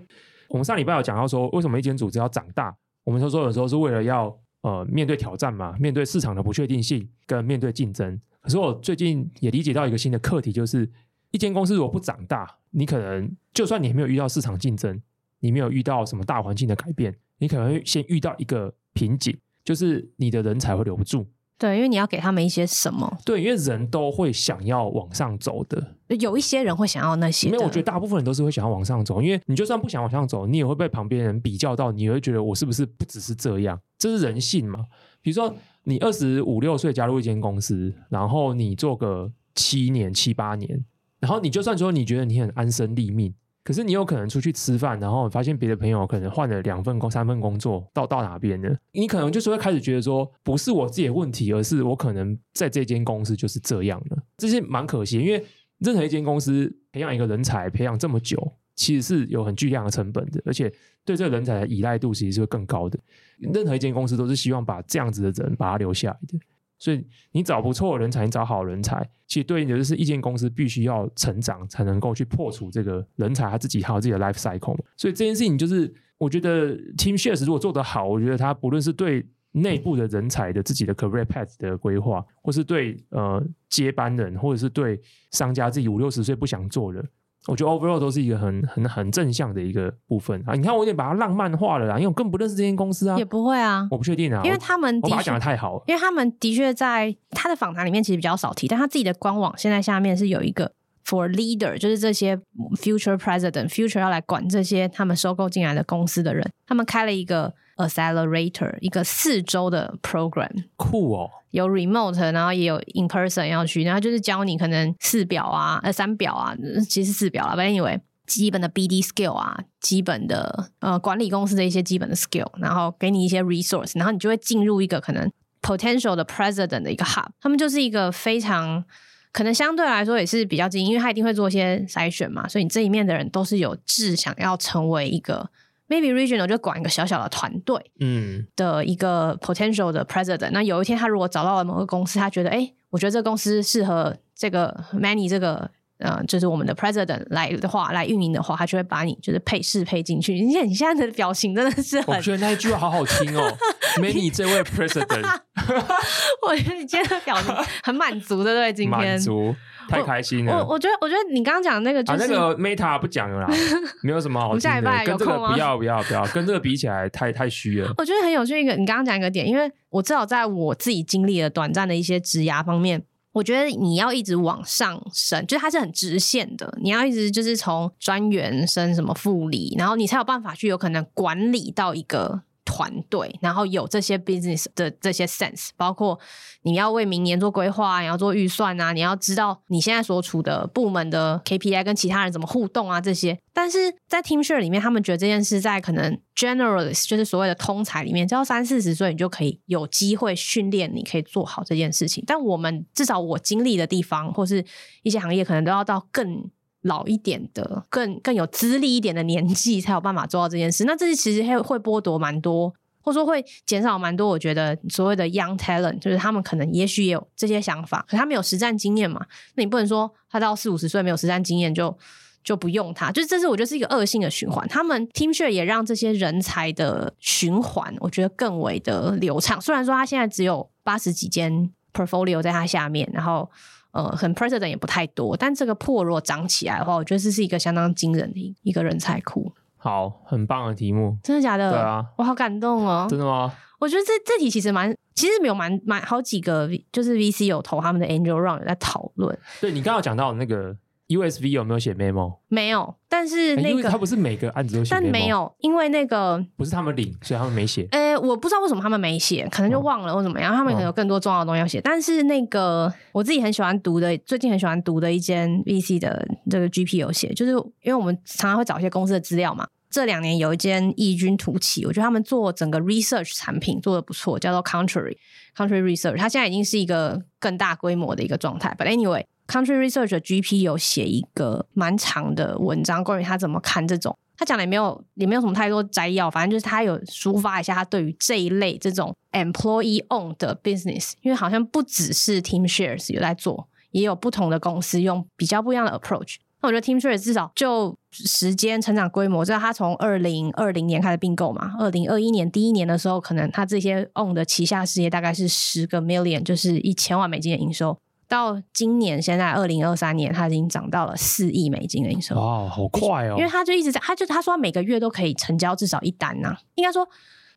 [0.48, 2.76] 我们上礼拜有讲到说，为什么一间组织要长大？
[3.04, 8.20] 我们说说有时候是为了要呃面对挑战嘛，面对市场的不确定性，跟面对竞争。
[8.40, 10.90] 可是我最近也理解到一个新的课题，就是
[11.30, 15.00] 一间公司如果不长大，你可能就算你没有遇到市场竞争，
[15.38, 19.38] 你没有遇到什么大环境的改变，你可能会先遇到一个瓶颈。
[19.66, 21.26] 就是你的人才会留不住，
[21.58, 23.18] 对，因为你要给他们一些什么？
[23.24, 33.76] 对，因为人都会想要往上走的，有一些人会想要那些，没有，我觉得大部分人都是会想要往上走，因为你就算不想往上走，你也会被旁边人比较到，你会觉得我是不是不只是这样？
[33.98, 34.84] 这是人性嘛？
[35.20, 35.52] 比如说
[35.82, 40.84] 你二十五六岁加入一间公司，然后你做个七年七八年，
[41.18, 43.34] 然后你就算说你觉得你很安身立命。
[43.66, 48.72] 可是你有可能出去吃饭，然后发现别的朋友可能换了两份工、三份工作，到到哪边呢？
[48.92, 54.16] 你可能就是会开始觉得说，不是我自己的问题，而是我可能在这间公司就是这样的。
[54.38, 55.44] 这是蛮可惜，因为
[55.78, 58.40] 任何一间公司培养一个人才，培养这么久，
[58.76, 60.72] 其实是有很巨量的成本的，而且
[61.04, 62.96] 对这个人才的依赖度其实是会更高的。
[63.40, 66.38] 任何一间公司都是希望把这样子的人把他留下来的。
[66.78, 74.78] 所以你找不错的人才，你找好人才，其实对应的就是一间公司必须要成长，才能够去破除这个人才他自己还有自己的 life cycle。
[74.96, 85.00] 所以这件事情就是，我觉得 Teamshares 如果做得好，我觉得他不论是对内部的人才的自己的 career path 的规划，或是对呃接班人，或者是对
[85.30, 87.02] 商家自己五六十岁不想做的。
[87.46, 90.54] 我觉得 overall 都是一个很很很正向的一个部分啊！
[90.54, 100.72] 你看我有点把它浪漫化了啦，因为我根本不认识这间公司啊，也不会啊，我不确定啊，因为他们的确，我把它讲的太好了，因为他们的确在他的访谈里面其实比较少提，但他自己的官网现在下面是有一个
[101.04, 102.36] for leader，就是这些
[102.76, 111.30] future president future 要来管这些他们收购进来的公司的人，他们开了一个 accelerator，一个四周的 program，酷哦。
[111.50, 116.54] 有 remote，然后也有 in person 要去，然后就是教你可能四表啊，呃三表啊，
[116.86, 128.84] 其实四表啊，反正以为基本的 BD skill 啊，基本的呃管理公司的一些基本的 skill，然后给你一些 resource，然后你就会进入一个可能 potential 的 president 的一个 hub，他们就是一个非常
[129.32, 135.48] 可能相对来说也是比较精英，因为他一定会做一些筛选嘛，所以你这一面的人都是有志想要成为一个。
[135.88, 140.50] Maybe regional 就管一个小小的团队，嗯，的一个 potential 的 president。
[140.50, 150.34] 那有一天他如果找到了某个公司，他觉得，哎，我觉得这个公司适合这个 Manny 这个，呃，就是我们的 president 来的话，来运营的话，他就会把你就是配适配进去。
[150.34, 153.56] 你看你现在的表情真的是很，我觉得那一句话好好听哦，
[154.02, 155.40] Manny 这位 president，
[156.48, 158.72] 我觉得你今天的表情很满足，对不对？
[158.72, 159.54] 今天满足。
[159.88, 160.52] 太开心了！
[160.52, 163.48] 我我，觉得，我觉得你刚刚讲的那个就是、啊、那个 Meta 不讲了啦，
[164.02, 164.50] 没有什么好听的。
[164.50, 165.34] 我们下礼拜有空吗？
[165.34, 167.92] 跟这个不要不要不要，跟这个比起来太太虚了。
[167.98, 182.42] 我觉得很有趣一个，你刚刚讲一个点，因为我至少在我自己经历了短暂的一些职涯方面，我觉得你要一直往上升，就是它是很直线的，你要一直就是从专员升什么副理，然后你才有办法去有可能管理到一个。
[182.66, 186.18] 团队，然后有这些 business 的这些 sense，包括
[186.62, 193.38] 你要为明年做规划，你要做预算啊，你要知道你现在所处的部门的 KPI 跟其他人怎么互动啊，这些。
[193.54, 202.22] 但是在 Teamshare 里面，他们觉得这件事在可能 generalist 就是所谓的通才里面，只要三四十岁，你就可以有机会训练，你可以做好这件事情。
[202.26, 204.62] 但我们至少我经历的地方，或是
[205.04, 206.50] 一些行业，可能都要到更。
[206.86, 210.84] 老一点的，更更有资历一点的年纪，才有办法做到这件事。
[210.84, 212.72] 那这些其实会会剥夺蛮多，
[213.02, 214.28] 或者说会减少蛮多。
[214.28, 219.26] 我觉得所谓的 young talent，就是他们可能也许也有这些想法，可他没有实战经验嘛。
[219.56, 221.96] 那你不能说他到四五十岁没有实战经验就
[222.44, 224.66] 就不用他，就是这是我觉得是一个恶性的循环。
[224.68, 229.60] 他们 TeamShare 也让这些人才的循环，我觉得更为的流畅。
[229.60, 233.50] 虽然说他现在只有八十几间 portfolio 在他下面，然后。
[233.96, 239.50] 呃，很 president 也不太多，但这个破如果涨起来的话，我觉得这是一个相当惊人的一个人才库。
[239.78, 241.70] 好，很棒的题目，真的假的？
[241.70, 243.06] 对啊，我好感动哦。
[243.08, 243.52] 真的吗？
[243.78, 249.38] 我觉得这这题其实蛮，其实没有蛮蛮好几个，就是 VC 有投他们的 Angel Round 有在讨论。
[249.60, 250.76] 对，你刚刚讲到那个。
[251.08, 252.38] USV 有没有写 memo？
[252.48, 257.86] 没有，但是那个、欸、因为他不是每个案子都写，但没有，因为那个不是他们领，所以他们没写。
[257.92, 261.80] 呃，我不知道为什么他们没写，可能就忘了或怎么样，他们可能有更多重要的东西要写。
[261.80, 269.66] 但是那个我自己很喜欢读的，最近很喜欢读的一间 VC 的这个 GP 有写，就是因为我们常常会找一些公司的资料嘛。
[269.88, 275.16] 这两年有一间异军突起，我觉得他们做整个 research 产品做的不错，叫做 Country
[275.56, 278.74] Country Research，它现在已经是一个更大规模的一个状态。
[278.76, 279.24] But anyway。
[279.46, 284.16] Country Research 的 GP 有写一个蛮长的文章，关于他怎么看这种。
[284.38, 296.34] 他讲的也没有，也没有什么太多摘要，反正就是他有抒发一下他对于这一类这种 employee Own 的 business，因为好像不只是 TeamShares 有在做，也有不同的公司用比较不一样的 approach。
[296.60, 307.98] 那我觉得 TeamShares 至少就时间成长规模，知道他从二零二零年开始并购嘛，二零二一年第一年的时候，可能他这些 own 的旗下事业大概是十个 million，就是一千万美金的营收。
[308.28, 312.34] 到今年，现在二零二三年，它已经涨到了四亿美金的营收。
[312.34, 313.36] 哇，好快哦！
[313.38, 316.58] 因为他就一直在，他就他说他每个月都可以成交至少一单呐、啊。
[316.74, 317.08] 应该说，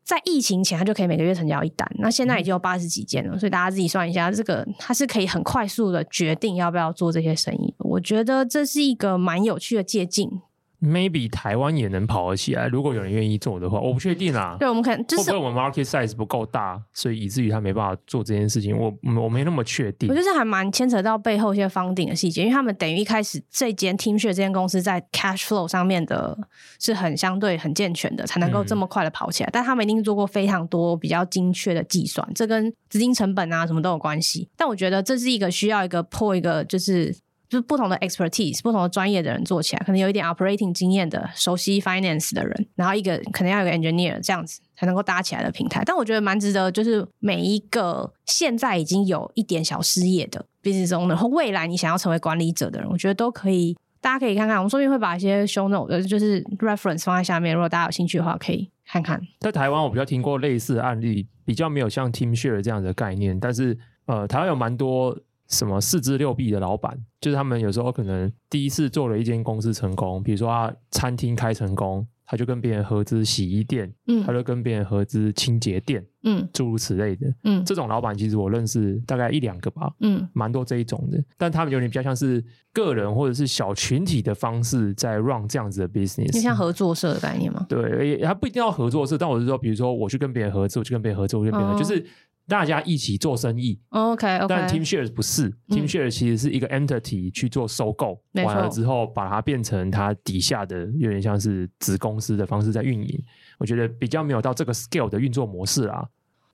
[0.04, 1.90] 在疫情前，他就可以每个月成交一单。
[1.98, 7.74] 那现在已经有八十几件了，所以大家自己算一下，这个他是可以很快速的决定要不要做这些生意。
[7.78, 10.40] 我觉得这是一个蛮有趣的借镜。
[10.82, 14.56] Maybe 台湾也能跑得起来，如果有人愿意做的话，我不确定啊。
[14.58, 18.74] 对，我们可能就是会不会我们 market size 不够大，所以以至于他没办法做这件事情。
[18.74, 18.90] 我
[19.22, 20.08] 我没那么确定。
[20.08, 26.38] 我就是还蛮牵扯到背后一些 funding 的细节，因为他们等于一开始这间 TeamShare 这间公司在 cash flow 上面的
[26.78, 29.50] 是很相对很健全的，才能够这么快的跑起来。
[29.50, 34.48] 嗯、但他们一定做过非常多比较精确的计算，这跟资金成本啊什么都有关系。
[34.56, 37.14] 但我觉得这是一个需要一个破一个就是。
[37.50, 45.82] 就是不同的 expertise，不同的专业的人做起来，可能有一点 operating 经验的、熟悉 finance 的人，然后一个可能要有个 engineer，这样子才能够搭起来的平台。
[45.84, 54.56] 但我觉得蛮值得，就是每一个现在已经有一点小事业的 business owner，和未来你想要成为管理者的人，我觉得都可以，大家可以看看。
[54.58, 59.20] 我们说不定会把一些 show note，就是 reference 放在下面，如果大家有兴趣的话，可以看看。
[59.40, 63.76] 在台湾，我比较听过类似案例，比较没有像 TeamShare 这样的概念，但是
[64.06, 65.18] 呃，台湾有蛮多。
[65.50, 82.42] 什么四肢六臂的老板，就是他们有时候可能第一次做了一间公司成功，比如说他餐厅开成功，他就跟别人合资洗衣店，嗯，他就跟别人合资清洁店，嗯，诸如此类的，嗯，这种老板其实我认识大概一两个吧，嗯，蛮多这一种的，但他们有点比较像是
[82.72, 87.66] 个人或者是小群体的方式在 run 这样子的 business，就像合作社的概念吗？
[87.68, 92.06] 对，还不一定要合作社，但我是说，比如说我去跟别人合作，我去跟别人合作，我去跟别人合作，就是。
[92.50, 103.22] 大家一起做生意，OK OK，但 TeamShare 不是、嗯、，TeamShare 其实是一个 entity 去做收购，完了之后把它变成它底下的有点像是子公司的方式在运营。
[103.58, 106.06] 我觉得比较没有到这个 scale 的运作模式啦。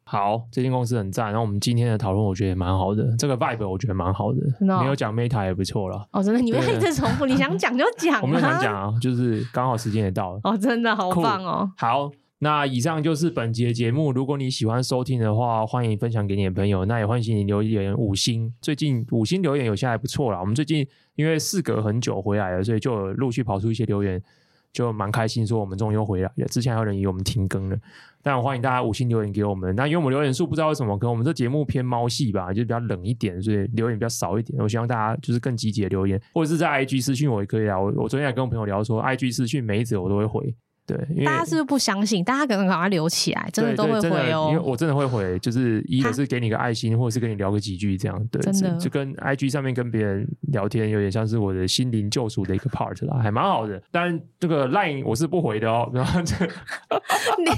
[0.05, 6.07] 好，这间公司很赞，然后我们今天的讨论我觉得也蛮好的，这个 vibe 我觉得蛮好的，哦、没有讲 Meta 也不错了。
[6.13, 10.41] 哦，真的，你们一直重复，你想讲就讲， 我们想讲啊，就是刚好时间也到了。
[10.45, 11.73] 哦，真的好棒哦。
[11.77, 12.11] 好。
[12.39, 14.13] 那以上就是本集的节目。
[14.13, 16.85] 如果你喜欢收听的话，欢迎分享给你的朋友。
[16.85, 18.53] 那也欢迎你留言五星。
[18.61, 20.39] 最近五星留言有些还不错啦。
[20.39, 24.23] 我们最近因为事隔很久回来了，所以就陆续跑出一些留言，
[24.71, 26.47] 就蛮开心，说我们终于又回来了。
[26.49, 27.77] 之前还有人以为我们停更了，
[28.23, 29.75] 但我欢迎大家五星留言给我们。
[29.75, 34.61] 那因为我们留言数不知道为什么，可能我们这节目偏猫系吧，就比较冷一点，所以留言比较少一点。
[34.61, 37.81] 我希望大家就是更积极的留言，或者是在 IG 私讯我也可以啊。
[37.81, 40.55] 我我昨天还跟我朋友聊说，IG 私讯每一则我都会回。
[40.87, 42.23] 对，因为大家是不是不相信？
[42.23, 44.49] 大家可能赶快留起来，真的都会回哦。
[44.51, 48.25] 因为我真的会回，就是一的是给你个爱心，或者是跟你聊个几句这样。
[48.31, 53.83] 对，真的就跟 IG 上面跟别人聊天，有点像是我的心灵救赎的一个 part 啦，还蛮好的。
[53.91, 55.91] 但这个 Line 我是不回的哦。
[55.93, 57.51] 然后这， 你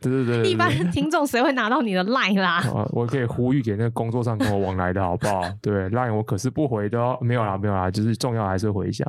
[0.00, 2.62] 对对对，对，一般听众谁会拿到你的 Line 啦？
[2.92, 5.42] 我可以呼吁给那个工作上跟我往来的好不好？
[5.60, 7.18] 对，Line 我可是不回的哦。
[7.20, 9.04] 没有啦，没有啦，就是重要还是回一下。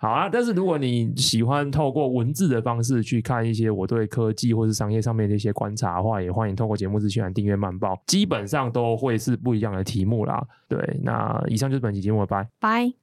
[0.00, 10.40] 好啊，但是如果你喜欢透过文字的方式去看一些我对科技或是商业上面的一些观察的话，也欢迎透过节目资讯栏订阅漫报，基本上都会是不一样的题目啦。
[10.68, 12.98] 对，那以上就是本期节目，拜拜。